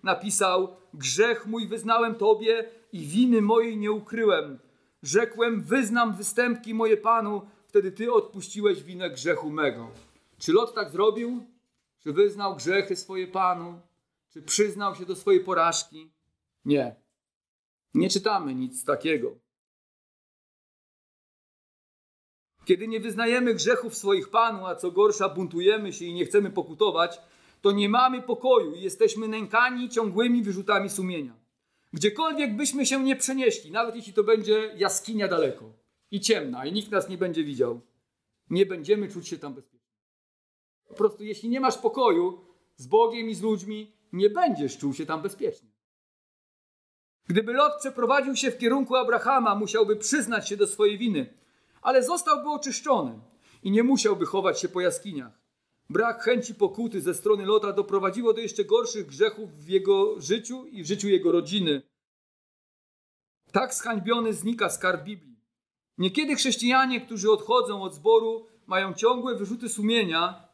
[0.03, 4.59] napisał: Grzech mój wyznałem Tobie i winy mojej nie ukryłem.
[5.03, 9.89] Rzekłem: Wyznam występki moje Panu, wtedy Ty odpuściłeś winę grzechu mego.
[10.37, 11.45] Czy Lot tak zrobił?
[11.99, 13.81] Czy wyznał grzechy swoje Panu?
[14.29, 16.11] Czy przyznał się do swojej porażki?
[16.65, 16.95] Nie.
[17.93, 19.35] Nie czytamy nic takiego.
[22.65, 27.21] Kiedy nie wyznajemy grzechów swoich Panu, a co gorsza, buntujemy się i nie chcemy pokutować,
[27.61, 31.33] to nie mamy pokoju i jesteśmy nękani ciągłymi wyrzutami sumienia.
[31.93, 35.73] Gdziekolwiek byśmy się nie przenieśli, nawet jeśli to będzie jaskinia daleko
[36.11, 37.81] i ciemna i nikt nas nie będzie widział,
[38.49, 39.74] nie będziemy czuć się tam bezpiecznie.
[40.87, 42.41] Po prostu, jeśli nie masz pokoju
[42.75, 45.69] z Bogiem i z ludźmi, nie będziesz czuł się tam bezpiecznie.
[47.27, 51.33] Gdyby Lot przeprowadził się w kierunku Abrahama, musiałby przyznać się do swojej winy,
[51.81, 53.19] ale zostałby oczyszczony
[53.63, 55.45] i nie musiałby chować się po jaskiniach.
[55.89, 60.83] Brak chęci pokuty ze strony Lota doprowadziło do jeszcze gorszych grzechów w jego życiu i
[60.83, 61.81] w życiu jego rodziny.
[63.51, 65.39] Tak zhańbiony znika skarb Biblii.
[65.97, 70.44] Niekiedy chrześcijanie, którzy odchodzą od zboru, mają ciągłe wyrzuty sumienia,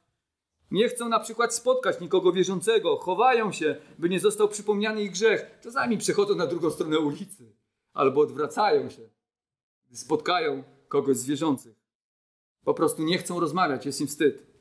[0.71, 5.59] nie chcą na przykład spotkać nikogo wierzącego, chowają się, by nie został przypomniany ich grzech.
[5.63, 7.51] Czasami przechodzą na drugą stronę ulicy
[7.93, 9.01] albo odwracają się,
[9.87, 11.75] gdy spotkają kogoś z wierzących.
[12.63, 14.51] Po prostu nie chcą rozmawiać, jest im wstyd.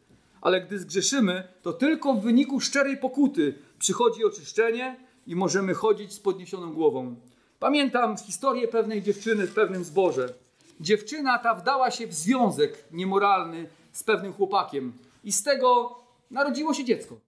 [0.41, 4.97] Ale gdy zgrzeszymy, to tylko w wyniku szczerej pokuty przychodzi oczyszczenie
[5.27, 7.17] i możemy chodzić z podniesioną głową.
[7.59, 10.35] Pamiętam historię pewnej dziewczyny w pewnym zborze.
[10.81, 14.93] Dziewczyna ta wdała się w związek niemoralny z pewnym chłopakiem
[15.25, 15.97] i z tego
[16.31, 17.21] narodziło się dziecko.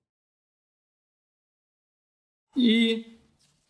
[2.56, 3.04] I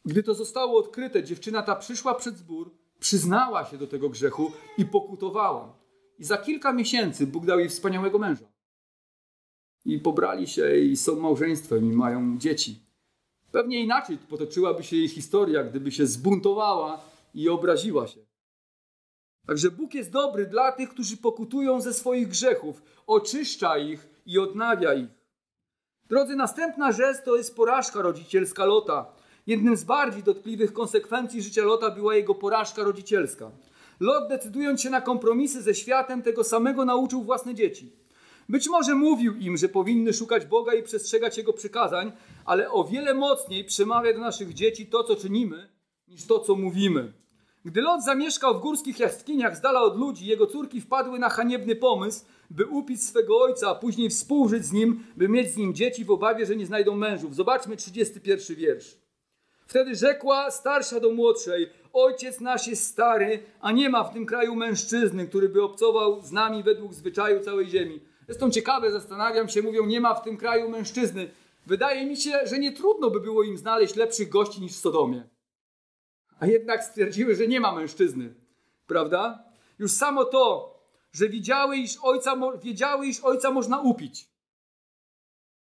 [0.05, 4.85] gdy to zostało odkryte, dziewczyna ta przyszła przed zbór, przyznała się do tego grzechu i
[4.85, 5.79] pokutowała.
[6.19, 8.53] I za kilka miesięcy Bóg dał jej wspaniałego męża.
[9.85, 12.87] I pobrali się i są małżeństwem i mają dzieci.
[13.53, 17.01] Pewnie inaczej potoczyłaby się jej historia, gdyby się zbuntowała
[17.35, 18.21] i obraziła się.
[19.47, 24.95] Także Bóg jest dobry dla tych, którzy pokutują ze swoich grzechów, oczyszcza ich i odnawia
[24.95, 25.09] ich.
[26.09, 29.07] Drodzy, następna rzecz to jest porażka rodzicielska Lota.
[29.47, 33.51] Jednym z bardziej dotkliwych konsekwencji życia Lota była jego porażka rodzicielska.
[34.01, 37.93] Lot, decydując się na kompromisy ze światem, tego samego nauczył własne dzieci.
[38.49, 42.13] Być może mówił im, że powinny szukać Boga i przestrzegać Jego przykazań,
[42.45, 45.69] ale o wiele mocniej przemawia do naszych dzieci to, co czynimy,
[46.09, 47.13] niż to, co mówimy.
[47.65, 51.77] Gdy Lot zamieszkał w górskich jaskiniach z dala od ludzi, jego córki wpadły na haniebny
[51.77, 56.05] pomysł, by upić swego ojca, a później współżyć z nim, by mieć z nim dzieci
[56.05, 57.35] w obawie, że nie znajdą mężów.
[57.35, 58.97] Zobaczmy 31 wiersz.
[59.67, 64.55] Wtedy rzekła starsza do młodszej: Ojciec nasz jest stary, a nie ma w tym kraju
[64.55, 68.01] mężczyzny, który by obcował z nami według zwyczaju całej ziemi.
[68.27, 71.31] Zresztą ciekawe, zastanawiam się, mówią, nie ma w tym kraju mężczyzny.
[71.67, 75.29] Wydaje mi się, że nie trudno by było im znaleźć lepszych gości niż w Sodomie.
[76.39, 78.35] A jednak stwierdziły, że nie ma mężczyzny.
[78.87, 79.45] Prawda?
[79.79, 80.72] Już samo to,
[81.13, 84.29] że widziały, iż ojca, wiedziały, iż ojca można upić.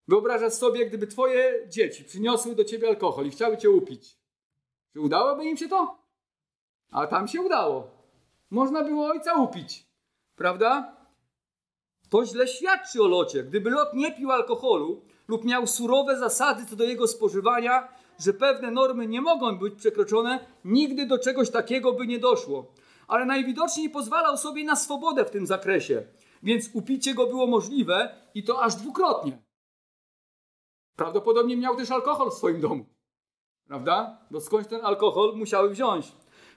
[0.07, 4.17] Wyobrażasz sobie, gdyby twoje dzieci przyniosły do ciebie alkohol i chciały cię upić.
[4.93, 5.97] Czy udałoby im się to?
[6.91, 7.87] A tam się udało.
[8.49, 9.85] Można było ojca upić.
[10.35, 10.95] Prawda?
[12.09, 13.43] To źle świadczy o locie.
[13.43, 17.87] Gdyby lot nie pił alkoholu lub miał surowe zasady co do jego spożywania,
[18.19, 22.73] że pewne normy nie mogą być przekroczone, nigdy do czegoś takiego by nie doszło
[23.11, 26.03] ale najwidoczniej pozwalał sobie na swobodę w tym zakresie,
[26.43, 29.41] więc upicie go było możliwe i to aż dwukrotnie.
[30.95, 32.85] Prawdopodobnie miał też alkohol w swoim domu.
[33.67, 34.17] Prawda?
[34.31, 36.11] Bo skądś ten alkohol musiały wziąć.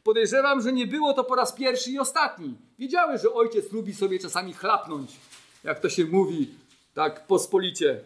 [0.05, 2.55] Podejrzewam, że nie było to po raz pierwszy i ostatni.
[2.79, 5.17] Wiedziały, że ojciec lubi sobie czasami chlapnąć,
[5.65, 6.51] jak to się mówi
[6.95, 8.01] tak pospolicie.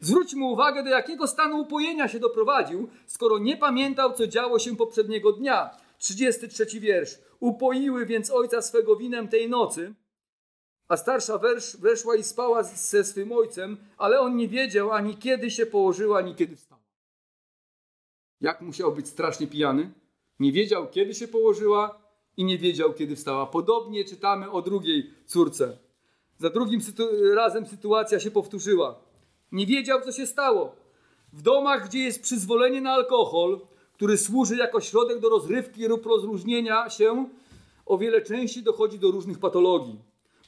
[0.00, 5.32] Zwróćmy uwagę, do jakiego stanu upojenia się doprowadził, skoro nie pamiętał, co działo się poprzedniego
[5.32, 5.70] dnia.
[5.98, 7.27] 33 wiersz.
[7.40, 9.94] Upoiły więc ojca swego winem tej nocy,
[10.88, 15.50] a starsza wesz, weszła i spała ze swym ojcem, ale on nie wiedział ani kiedy
[15.50, 16.80] się położyła, ani kiedy wstała.
[18.40, 19.92] Jak musiał być strasznie pijany?
[20.40, 22.02] Nie wiedział, kiedy się położyła
[22.36, 23.46] i nie wiedział, kiedy wstała.
[23.46, 25.78] Podobnie czytamy o drugiej córce.
[26.38, 29.00] Za drugim sytu razem sytuacja się powtórzyła.
[29.52, 30.76] Nie wiedział, co się stało.
[31.32, 33.60] W domach, gdzie jest przyzwolenie na alkohol,
[33.98, 37.28] który służy jako środek do rozrywki lub rozluźnienia się,
[37.86, 39.98] o wiele częściej dochodzi do różnych patologii,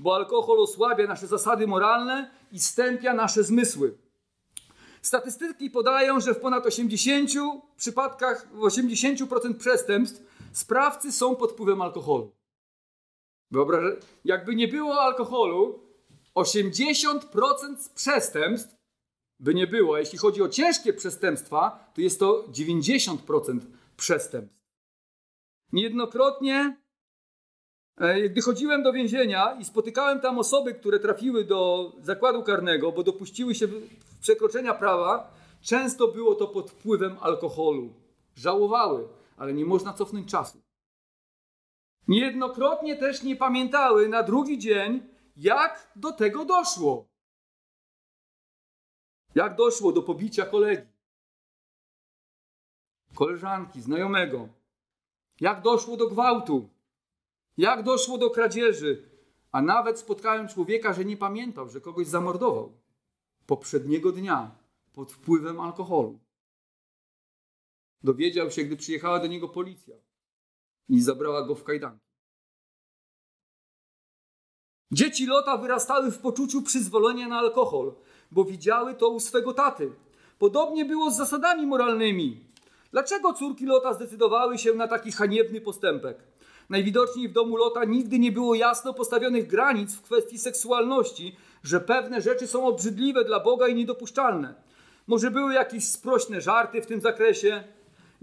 [0.01, 3.99] bo alkohol osłabia nasze zasady moralne i stępia nasze zmysły.
[5.03, 7.31] Statystyki podają, że w ponad 80
[7.77, 12.33] przypadkach, w 80% przestępstw sprawcy są pod wpływem alkoholu.
[13.51, 15.81] Wyobrażę, jakby nie było alkoholu,
[16.35, 17.21] 80%
[17.95, 18.80] przestępstw
[19.41, 19.99] by nie było.
[19.99, 23.61] Jeśli chodzi o ciężkie przestępstwa, to jest to 90%
[23.97, 24.67] przestępstw.
[25.73, 26.77] Niejednokrotnie,
[27.97, 33.03] e, gdy chodziłem do więzienia i spotykałem tam osoby, które trafiły do zakładu karnego, bo
[33.03, 33.69] dopuściły się
[34.21, 37.95] przekroczenia prawa, często było to pod wpływem alkoholu.
[38.35, 40.59] Żałowały, ale nie można cofnąć czasu.
[42.09, 45.03] Niejednokrotnie też nie pamiętały na drugi dzień,
[45.37, 47.10] jak do tego doszło.
[49.35, 50.87] Jak doszło do pobicia kolegi,
[53.15, 54.49] koleżanki, znajomego?
[55.41, 56.69] Jak doszło do gwałtu?
[57.57, 59.11] Jak doszło do kradzieży?
[59.53, 62.73] A nawet spotkałem człowieka, że nie pamiętał, że kogoś zamordował
[63.47, 64.51] poprzedniego dnia
[64.93, 66.19] pod wpływem alkoholu.
[68.03, 69.97] Dowiedział się, gdy przyjechała do niego policja
[70.89, 72.11] i zabrała go w kajdanki.
[74.93, 77.95] Dzieci Lota wyrastały w poczuciu przyzwolenia na alkohol,
[78.33, 79.93] bo widziały to u swego taty.
[80.39, 82.41] Podobnie było z zasadami moralnymi.
[82.93, 86.19] Dlaczego córki Lota zdecydowały się na taki haniebny postępek?
[86.71, 92.21] Najwidoczniej w domu Lota nigdy nie było jasno postawionych granic w kwestii seksualności, że pewne
[92.21, 94.55] rzeczy są obrzydliwe dla Boga i niedopuszczalne.
[95.07, 97.65] Może były jakieś sprośne żarty w tym zakresie,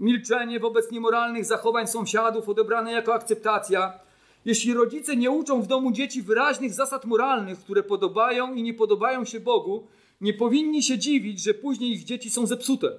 [0.00, 3.98] milczenie wobec niemoralnych zachowań sąsiadów odebrane jako akceptacja,
[4.44, 9.24] jeśli rodzice nie uczą w domu dzieci wyraźnych zasad moralnych, które podobają i nie podobają
[9.24, 9.86] się Bogu,
[10.20, 12.98] nie powinni się dziwić, że później ich dzieci są zepsute.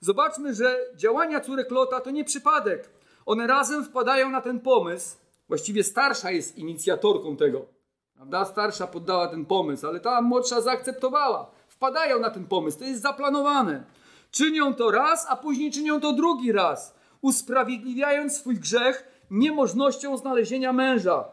[0.00, 2.90] Zobaczmy, że działania córek Lota to nie przypadek.
[3.26, 5.16] One razem wpadają na ten pomysł.
[5.48, 7.66] Właściwie starsza jest inicjatorką tego.
[8.14, 8.44] Prawda?
[8.44, 11.50] Starsza poddała ten pomysł, ale ta młodsza zaakceptowała.
[11.68, 12.78] Wpadają na ten pomysł.
[12.78, 13.84] To jest zaplanowane.
[14.30, 21.24] Czynią to raz, a później czynią to drugi raz, usprawiedliwiając swój grzech niemożnością znalezienia męża.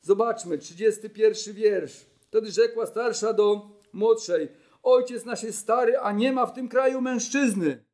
[0.00, 2.06] Zobaczmy, 31 wiersz.
[2.20, 4.48] Wtedy rzekła starsza do młodszej:
[4.82, 7.84] Ojciec nasz jest stary, a nie ma w tym kraju mężczyzny.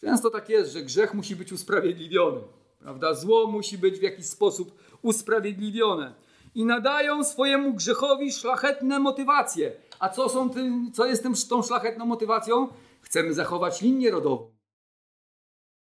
[0.00, 2.40] Często tak jest, że grzech musi być usprawiedliwiony.
[2.78, 3.14] Prawda?
[3.14, 6.14] Zło musi być w jakiś sposób usprawiedliwione.
[6.54, 9.72] I nadają swojemu grzechowi szlachetne motywacje.
[9.98, 12.68] A co, są tym, co jest tym, tą szlachetną motywacją?
[13.00, 14.56] Chcemy zachować linię rodową.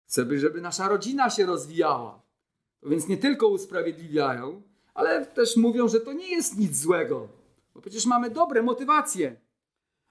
[0.08, 2.22] Chcemy, żeby nasza rodzina się rozwijała.
[2.84, 4.62] Więc nie tylko usprawiedliwiają,
[4.94, 7.28] ale też mówią, że to nie jest nic złego,
[7.76, 9.36] bo przecież mamy dobre motywacje.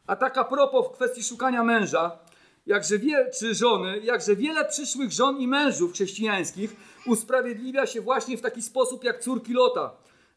[0.07, 2.19] A tak a propos w kwestii szukania męża,
[2.67, 8.41] jakże wie, czy żony, jakże wiele przyszłych żon i mężów chrześcijańskich usprawiedliwia się właśnie w
[8.41, 9.91] taki sposób jak córki Lota,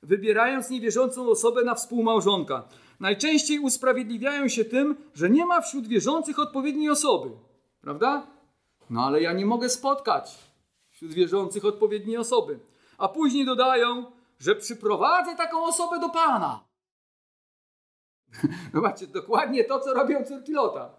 [0.03, 2.63] wybierając niewierzącą osobę na współmałżonka.
[2.99, 7.29] Najczęściej usprawiedliwiają się tym, że nie ma wśród wierzących odpowiedniej osoby.
[7.81, 8.27] Prawda?
[8.89, 10.35] No ale ja nie mogę spotkać
[10.91, 12.59] wśród wierzących odpowiedniej osoby.
[12.97, 14.05] A później dodają,
[14.39, 16.63] że przyprowadzę taką osobę do Pana.
[18.73, 20.95] Zobaczcie, dokładnie to, co robią córki Lota.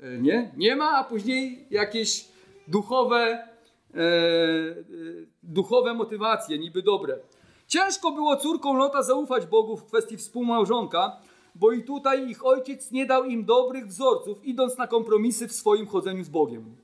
[0.00, 0.52] E, nie?
[0.56, 2.28] Nie ma, a później jakieś
[2.68, 4.04] duchowe, e, e,
[5.42, 7.18] duchowe motywacje, niby dobre.
[7.66, 11.20] Ciężko było córkom Lota zaufać Bogu w kwestii współmałżonka,
[11.54, 15.86] bo i tutaj ich ojciec nie dał im dobrych wzorców, idąc na kompromisy w swoim
[15.86, 16.76] chodzeniu z Bogiem.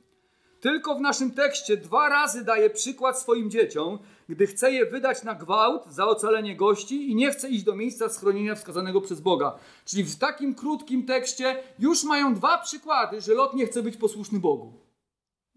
[0.64, 3.98] Tylko w naszym tekście dwa razy daje przykład swoim dzieciom,
[4.28, 8.08] gdy chce je wydać na gwałt za ocalenie gości i nie chce iść do miejsca
[8.08, 9.58] schronienia wskazanego przez Boga.
[9.84, 14.40] Czyli w takim krótkim tekście już mają dwa przykłady, że Lot nie chce być posłuszny
[14.40, 14.72] Bogu.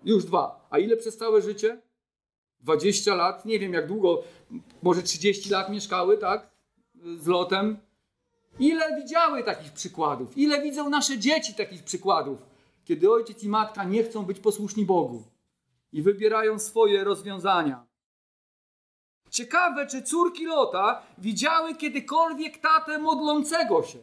[0.04, 0.68] Już dwa.
[0.70, 1.82] A ile przez całe życie?
[2.60, 4.24] 20 lat, nie wiem jak długo,
[4.82, 6.50] może 30 lat mieszkały, tak?
[7.18, 7.78] Z Lotem.
[8.60, 10.38] Ile widziały takich przykładów?
[10.38, 12.57] Ile widzą nasze dzieci takich przykładów?
[12.88, 15.24] Kiedy ojciec i matka nie chcą być posłuszni Bogu
[15.94, 17.86] i wybierają swoje rozwiązania.
[19.30, 24.00] Ciekawe, czy córki Lota widziały kiedykolwiek tatę modlącego się.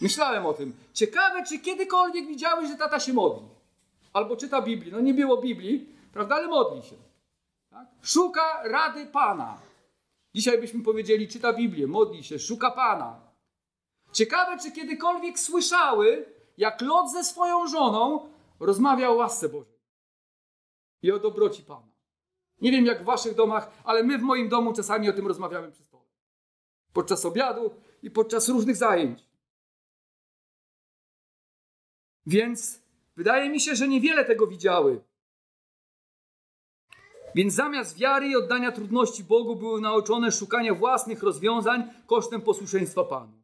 [0.00, 0.72] Myślałem o tym.
[0.92, 3.48] Ciekawe, czy kiedykolwiek widziały, że tata się modli.
[4.12, 4.92] Albo czyta Biblię.
[4.92, 6.34] No nie było Biblii, prawda?
[6.34, 6.96] Ale modli się.
[7.70, 7.86] Tak?
[8.02, 9.58] Szuka rady Pana.
[10.34, 13.20] Dzisiaj byśmy powiedzieli, czyta Biblię, modli się, szuka Pana.
[14.12, 18.28] Ciekawe, czy kiedykolwiek słyszały, jak Lot ze swoją żoną
[18.60, 19.78] rozmawiał o łasce Bożej
[21.02, 21.88] i o dobroci Pana.
[22.60, 25.72] Nie wiem jak w waszych domach, ale my w moim domu czasami o tym rozmawiamy
[25.72, 26.04] przy stole.
[26.92, 27.70] Podczas obiadu
[28.02, 29.24] i podczas różnych zajęć.
[32.26, 32.82] Więc
[33.16, 35.04] wydaje mi się, że niewiele tego widziały.
[37.34, 43.37] Więc zamiast wiary i oddania trudności Bogu były nauczone szukania własnych rozwiązań kosztem posłuszeństwa Panu.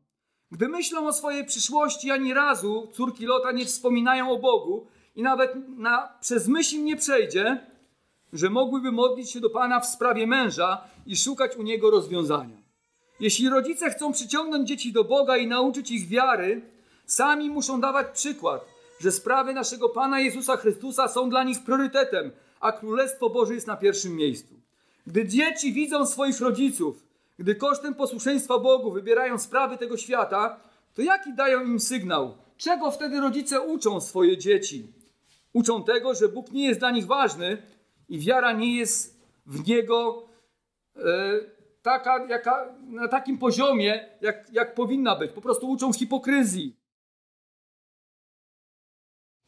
[0.54, 4.86] Gdy myślą o swojej przyszłości, ani razu córki Lota nie wspominają o Bogu
[5.16, 7.66] i nawet na, przez myśl nie przejdzie,
[8.32, 12.56] że mogłyby modlić się do Pana w sprawie męża i szukać u Niego rozwiązania.
[13.20, 16.62] Jeśli rodzice chcą przyciągnąć dzieci do Boga i nauczyć ich wiary,
[17.06, 18.64] sami muszą dawać przykład,
[19.00, 23.76] że sprawy naszego Pana Jezusa Chrystusa są dla nich priorytetem, a Królestwo Boże jest na
[23.76, 24.54] pierwszym miejscu.
[25.06, 27.03] Gdy dzieci widzą swoich rodziców,
[27.38, 30.60] gdy kosztem posłuszeństwa Bogu wybierają sprawy tego świata,
[30.94, 32.34] to jaki dają im sygnał?
[32.56, 34.92] Czego wtedy rodzice uczą swoje dzieci?
[35.52, 37.62] Uczą tego, że Bóg nie jest dla nich ważny
[38.08, 40.28] i wiara nie jest w Niego
[40.96, 41.00] e,
[41.82, 45.32] taka, jaka, na takim poziomie, jak, jak powinna być.
[45.32, 46.76] Po prostu uczą hipokryzji.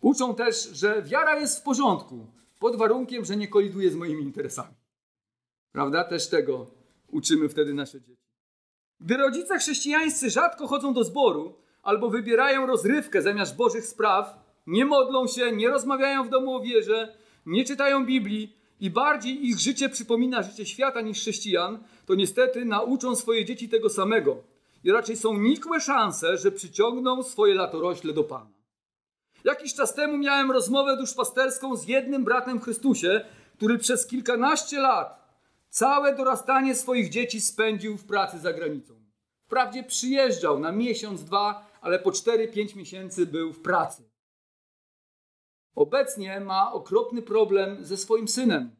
[0.00, 2.26] Uczą też, że wiara jest w porządku,
[2.58, 4.74] pod warunkiem, że nie koliduje z moimi interesami.
[5.72, 6.04] Prawda?
[6.04, 6.75] Też tego
[7.16, 8.26] uczymy wtedy nasze dzieci.
[9.00, 15.26] Gdy rodzice chrześcijańscy rzadko chodzą do zboru albo wybierają rozrywkę zamiast Bożych spraw, nie modlą
[15.26, 20.42] się, nie rozmawiają w domu o wierze, nie czytają Biblii i bardziej ich życie przypomina
[20.42, 24.36] życie świata niż chrześcijan, to niestety nauczą swoje dzieci tego samego.
[24.84, 28.50] I raczej są nikłe szanse, że przyciągną swoje latorośle do Pana.
[29.44, 33.24] Jakiś czas temu miałem rozmowę duszpasterską z jednym bratem w Chrystusie,
[33.56, 35.25] który przez kilkanaście lat
[35.76, 38.94] całe dorastanie swoich dzieci spędził w pracy za granicą.
[39.46, 44.10] Wprawdzie przyjeżdżał na miesiąc, dwa, ale po 4-5 miesięcy był w pracy.
[45.74, 48.76] Obecnie ma okropny problem ze swoim synem,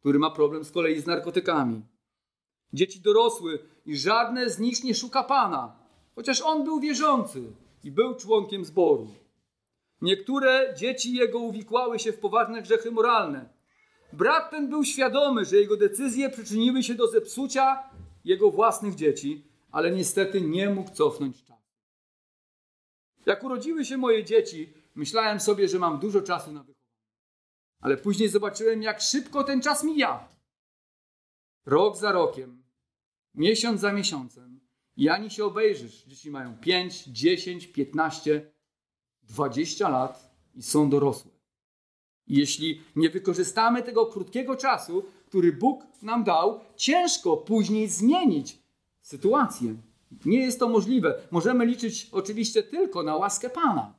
[0.00, 1.82] który ma problem z kolei z narkotykami.
[2.72, 5.76] Dzieci dorosły i żadne z nich nie szuka Pana,
[6.14, 7.52] chociaż on był wierzący
[7.84, 9.08] i był członkiem zboru.
[10.00, 13.61] Niektóre dzieci jego uwikłały się w poważne grzechy moralne.
[14.12, 17.90] Brat ten był świadomy, że jego decyzje przyczyniły się do zepsucia
[18.24, 21.62] jego własnych dzieci, ale niestety nie mógł cofnąć czasu.
[23.26, 26.82] Jak urodziły się moje dzieci, myślałem sobie, że mam dużo czasu na wychowanie.
[27.80, 30.28] Ale później zobaczyłem, jak szybko ten czas mija.
[31.66, 32.62] Rok za rokiem,
[33.34, 34.60] miesiąc za miesiącem.
[34.96, 36.04] I ani się obejrzysz.
[36.04, 38.52] Dzieci mają 5, 10, 15,
[39.22, 41.31] 20 lat i są dorosłe.
[42.26, 48.58] Jeśli nie wykorzystamy tego krótkiego czasu, który Bóg nam dał, ciężko później zmienić
[49.02, 49.74] sytuację.
[50.24, 51.14] Nie jest to możliwe.
[51.30, 53.94] Możemy liczyć oczywiście tylko na łaskę Pana.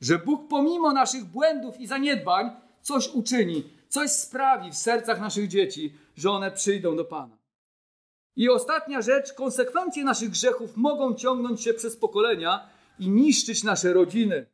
[0.00, 2.50] Że Bóg pomimo naszych błędów i zaniedbań
[2.82, 7.38] coś uczyni, coś sprawi w sercach naszych dzieci, że one przyjdą do Pana.
[8.36, 12.68] I ostatnia rzecz, konsekwencje naszych grzechów mogą ciągnąć się przez pokolenia
[12.98, 14.46] i niszczyć nasze rodziny.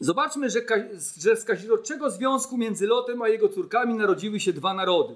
[0.00, 0.60] Zobaczmy, że,
[1.18, 5.14] że z kazirodczego związku między Lotem a jego córkami narodziły się dwa narody.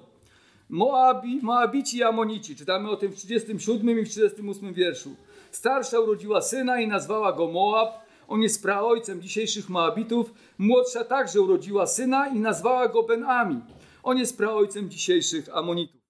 [0.69, 2.55] Moabi, Moabici i Amonici.
[2.55, 5.15] Czytamy o tym w 37 i w 38 wierszu.
[5.51, 8.05] Starsza urodziła syna i nazwała go Moab.
[8.27, 10.33] On jest praojcem dzisiejszych Moabitów.
[10.57, 13.61] Młodsza także urodziła syna i nazwała go Ben-Ami.
[14.03, 16.01] On jest praojcem dzisiejszych Amonitów.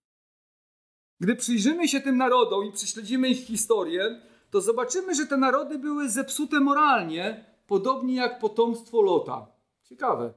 [1.20, 4.22] Gdy przyjrzymy się tym narodom i prześledzimy ich historię,
[4.52, 9.48] to zobaczymy, że te narody były zepsute moralnie, podobnie jak potomstwo Lota.
[9.84, 10.34] Ciekawe.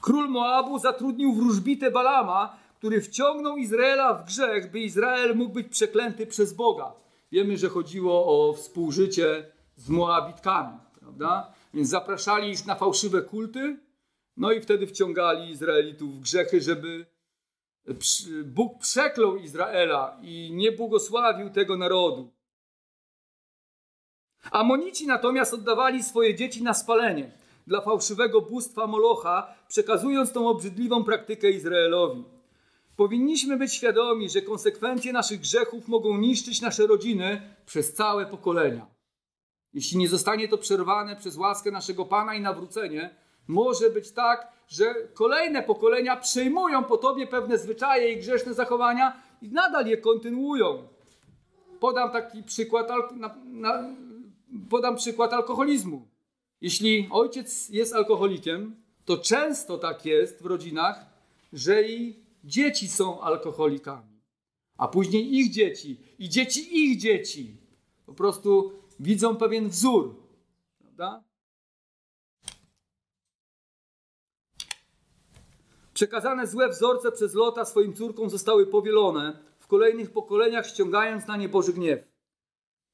[0.00, 6.26] Król Moabu zatrudnił wróżbitę Balama, który wciągnął Izraela w grzech, by Izrael mógł być przeklęty
[6.26, 6.92] przez Boga.
[7.32, 11.52] Wiemy, że chodziło o współżycie z Moabitkami, prawda?
[11.74, 13.80] Więc zapraszali ich na fałszywe kulty,
[14.36, 17.06] no i wtedy wciągali Izraelitów w grzechy, żeby
[18.44, 22.32] Bóg przeklął Izraela i nie błogosławił tego narodu.
[24.50, 27.32] Amonici natomiast oddawali swoje dzieci na spalenie
[27.66, 32.24] dla fałszywego bóstwa Molocha, przekazując tą obrzydliwą praktykę Izraelowi.
[32.96, 38.86] Powinniśmy być świadomi, że konsekwencje naszych grzechów mogą niszczyć nasze rodziny przez całe pokolenia.
[39.74, 43.14] Jeśli nie zostanie to przerwane przez łaskę naszego Pana i nawrócenie,
[43.48, 49.48] może być tak, że kolejne pokolenia przejmują po tobie pewne zwyczaje i grzeszne zachowania i
[49.48, 50.88] nadal je kontynuują.
[51.80, 53.82] Podam taki przykład, na, na,
[54.70, 56.08] podam przykład alkoholizmu.
[56.60, 61.06] Jeśli ojciec jest alkoholikiem, to często tak jest w rodzinach,
[61.52, 64.20] że i dzieci są alkoholikami,
[64.76, 67.56] a później ich dzieci i dzieci ich dzieci
[68.06, 70.14] po prostu widzą pewien wzór.
[70.78, 71.24] Prawda?
[75.94, 81.48] Przekazane złe wzorce przez Lota swoim córkom zostały powielone, w kolejnych pokoleniach ściągając na nie
[81.48, 82.11] Boży gniew.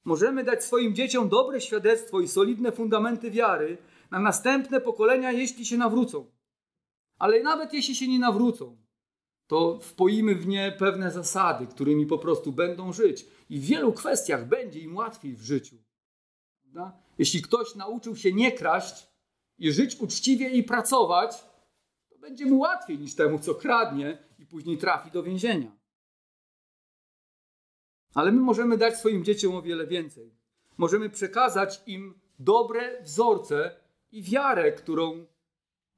[0.05, 3.79] Możemy dać swoim dzieciom dobre świadectwo i solidne fundamenty wiary
[4.11, 6.31] na następne pokolenia, jeśli się nawrócą.
[7.19, 8.77] Ale nawet jeśli się nie nawrócą,
[9.47, 13.27] to wpoimy w nie pewne zasady, którymi po prostu będą żyć.
[13.51, 15.77] I w wielu kwestiach będzie im łatwiej w życiu.
[16.63, 16.99] Prawda?
[17.19, 19.09] Jeśli ktoś nauczył się nie kraść
[19.59, 21.45] i żyć uczciwie i pracować,
[22.09, 25.78] to będzie mu łatwiej niż temu, co kradnie i później trafi do więzienia.
[28.15, 30.35] Ale my możemy dać swoim dzieciom o wiele więcej.
[30.79, 33.77] Możemy przekazać im dobre wzorce
[34.13, 35.27] i wiarę, którą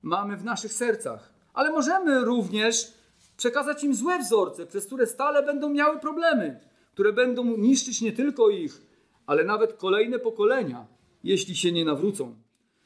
[0.02, 1.32] mamy w naszych sercach.
[1.52, 2.92] Ale możemy również
[3.36, 6.61] przekazać im złe wzorce, przez które stale będą miały problemy,
[6.92, 8.82] które będą niszczyć nie tylko ich,
[9.26, 10.86] ale nawet kolejne pokolenia,
[11.24, 12.34] jeśli się nie nawrócą.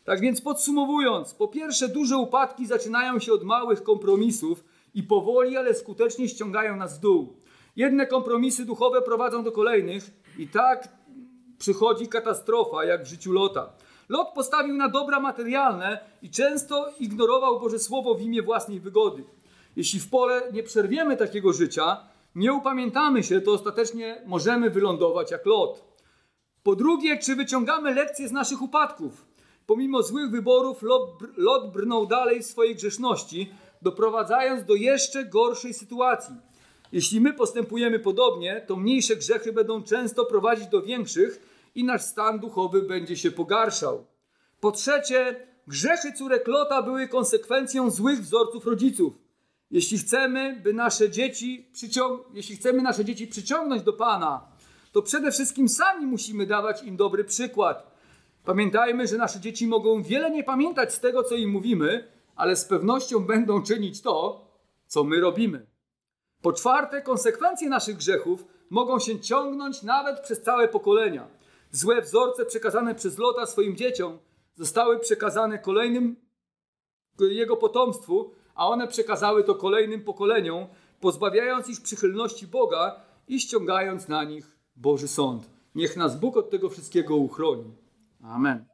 [0.05, 4.65] Tak więc podsumowując, po pierwsze, duże upadki zaczynają się od małych kompromisów
[4.95, 7.37] i powoli, ale skutecznie ściągają nas w dół.
[7.77, 10.89] Jedne kompromisy duchowe prowadzą do kolejnych i tak
[11.59, 13.73] przychodzi katastrofa, jak w życiu Lota.
[14.09, 19.25] Lot postawił na dobra materialne i często ignorował Boże Słowo w imię własnej wygody.
[19.77, 21.97] Jeśli w pole nie przerwiemy takiego życia,
[22.35, 25.85] nie upamiętamy się, to ostatecznie możemy wylądować jak Lot.
[26.63, 29.27] Po drugie, czy wyciągamy lekcje z naszych upadków?
[29.67, 30.83] Pomimo złych wyborów,
[31.37, 36.35] Lot, brnął dalej w swojej grzeszności, doprowadzając do jeszcze gorszej sytuacji.
[36.95, 41.41] Jeśli my postępujemy podobnie, to mniejsze grzechy będą często prowadzić do większych
[41.75, 44.07] i nasz stan duchowy będzie się pogarszał.
[44.61, 49.19] Po trzecie, grzechy córek Lota były konsekwencją złych wzorców rodziców.
[49.71, 54.49] Jeśli chcemy, by nasze dzieci przyciąg- jeśli chcemy nasze dzieci przyciągnąć do Pana,
[54.93, 57.91] to przede wszystkim sami musimy dawać im dobry przykład.
[58.45, 62.65] Pamiętajmy, że nasze dzieci mogą wiele nie pamiętać z tego, co im mówimy, ale z
[62.65, 64.47] pewnością będą czynić to,
[64.87, 65.74] co my robimy.
[66.45, 71.29] Po czwarte, konsekwencje naszych grzechów mogą się ciągnąć nawet przez całe pokolenia.
[71.71, 74.19] Złe wzorce przekazane przez Lota swoim dzieciom
[74.55, 76.17] zostały przekazane kolejnym
[77.21, 80.67] jego potomstwu, a one przekazały to kolejnym pokoleniom,
[81.01, 85.51] pozbawiając ich przychylności Boga i ściągając na nich Boży sąd.
[85.75, 87.77] Niech nas Bóg od tego wszystkiego uchroni.
[88.23, 88.74] Amen.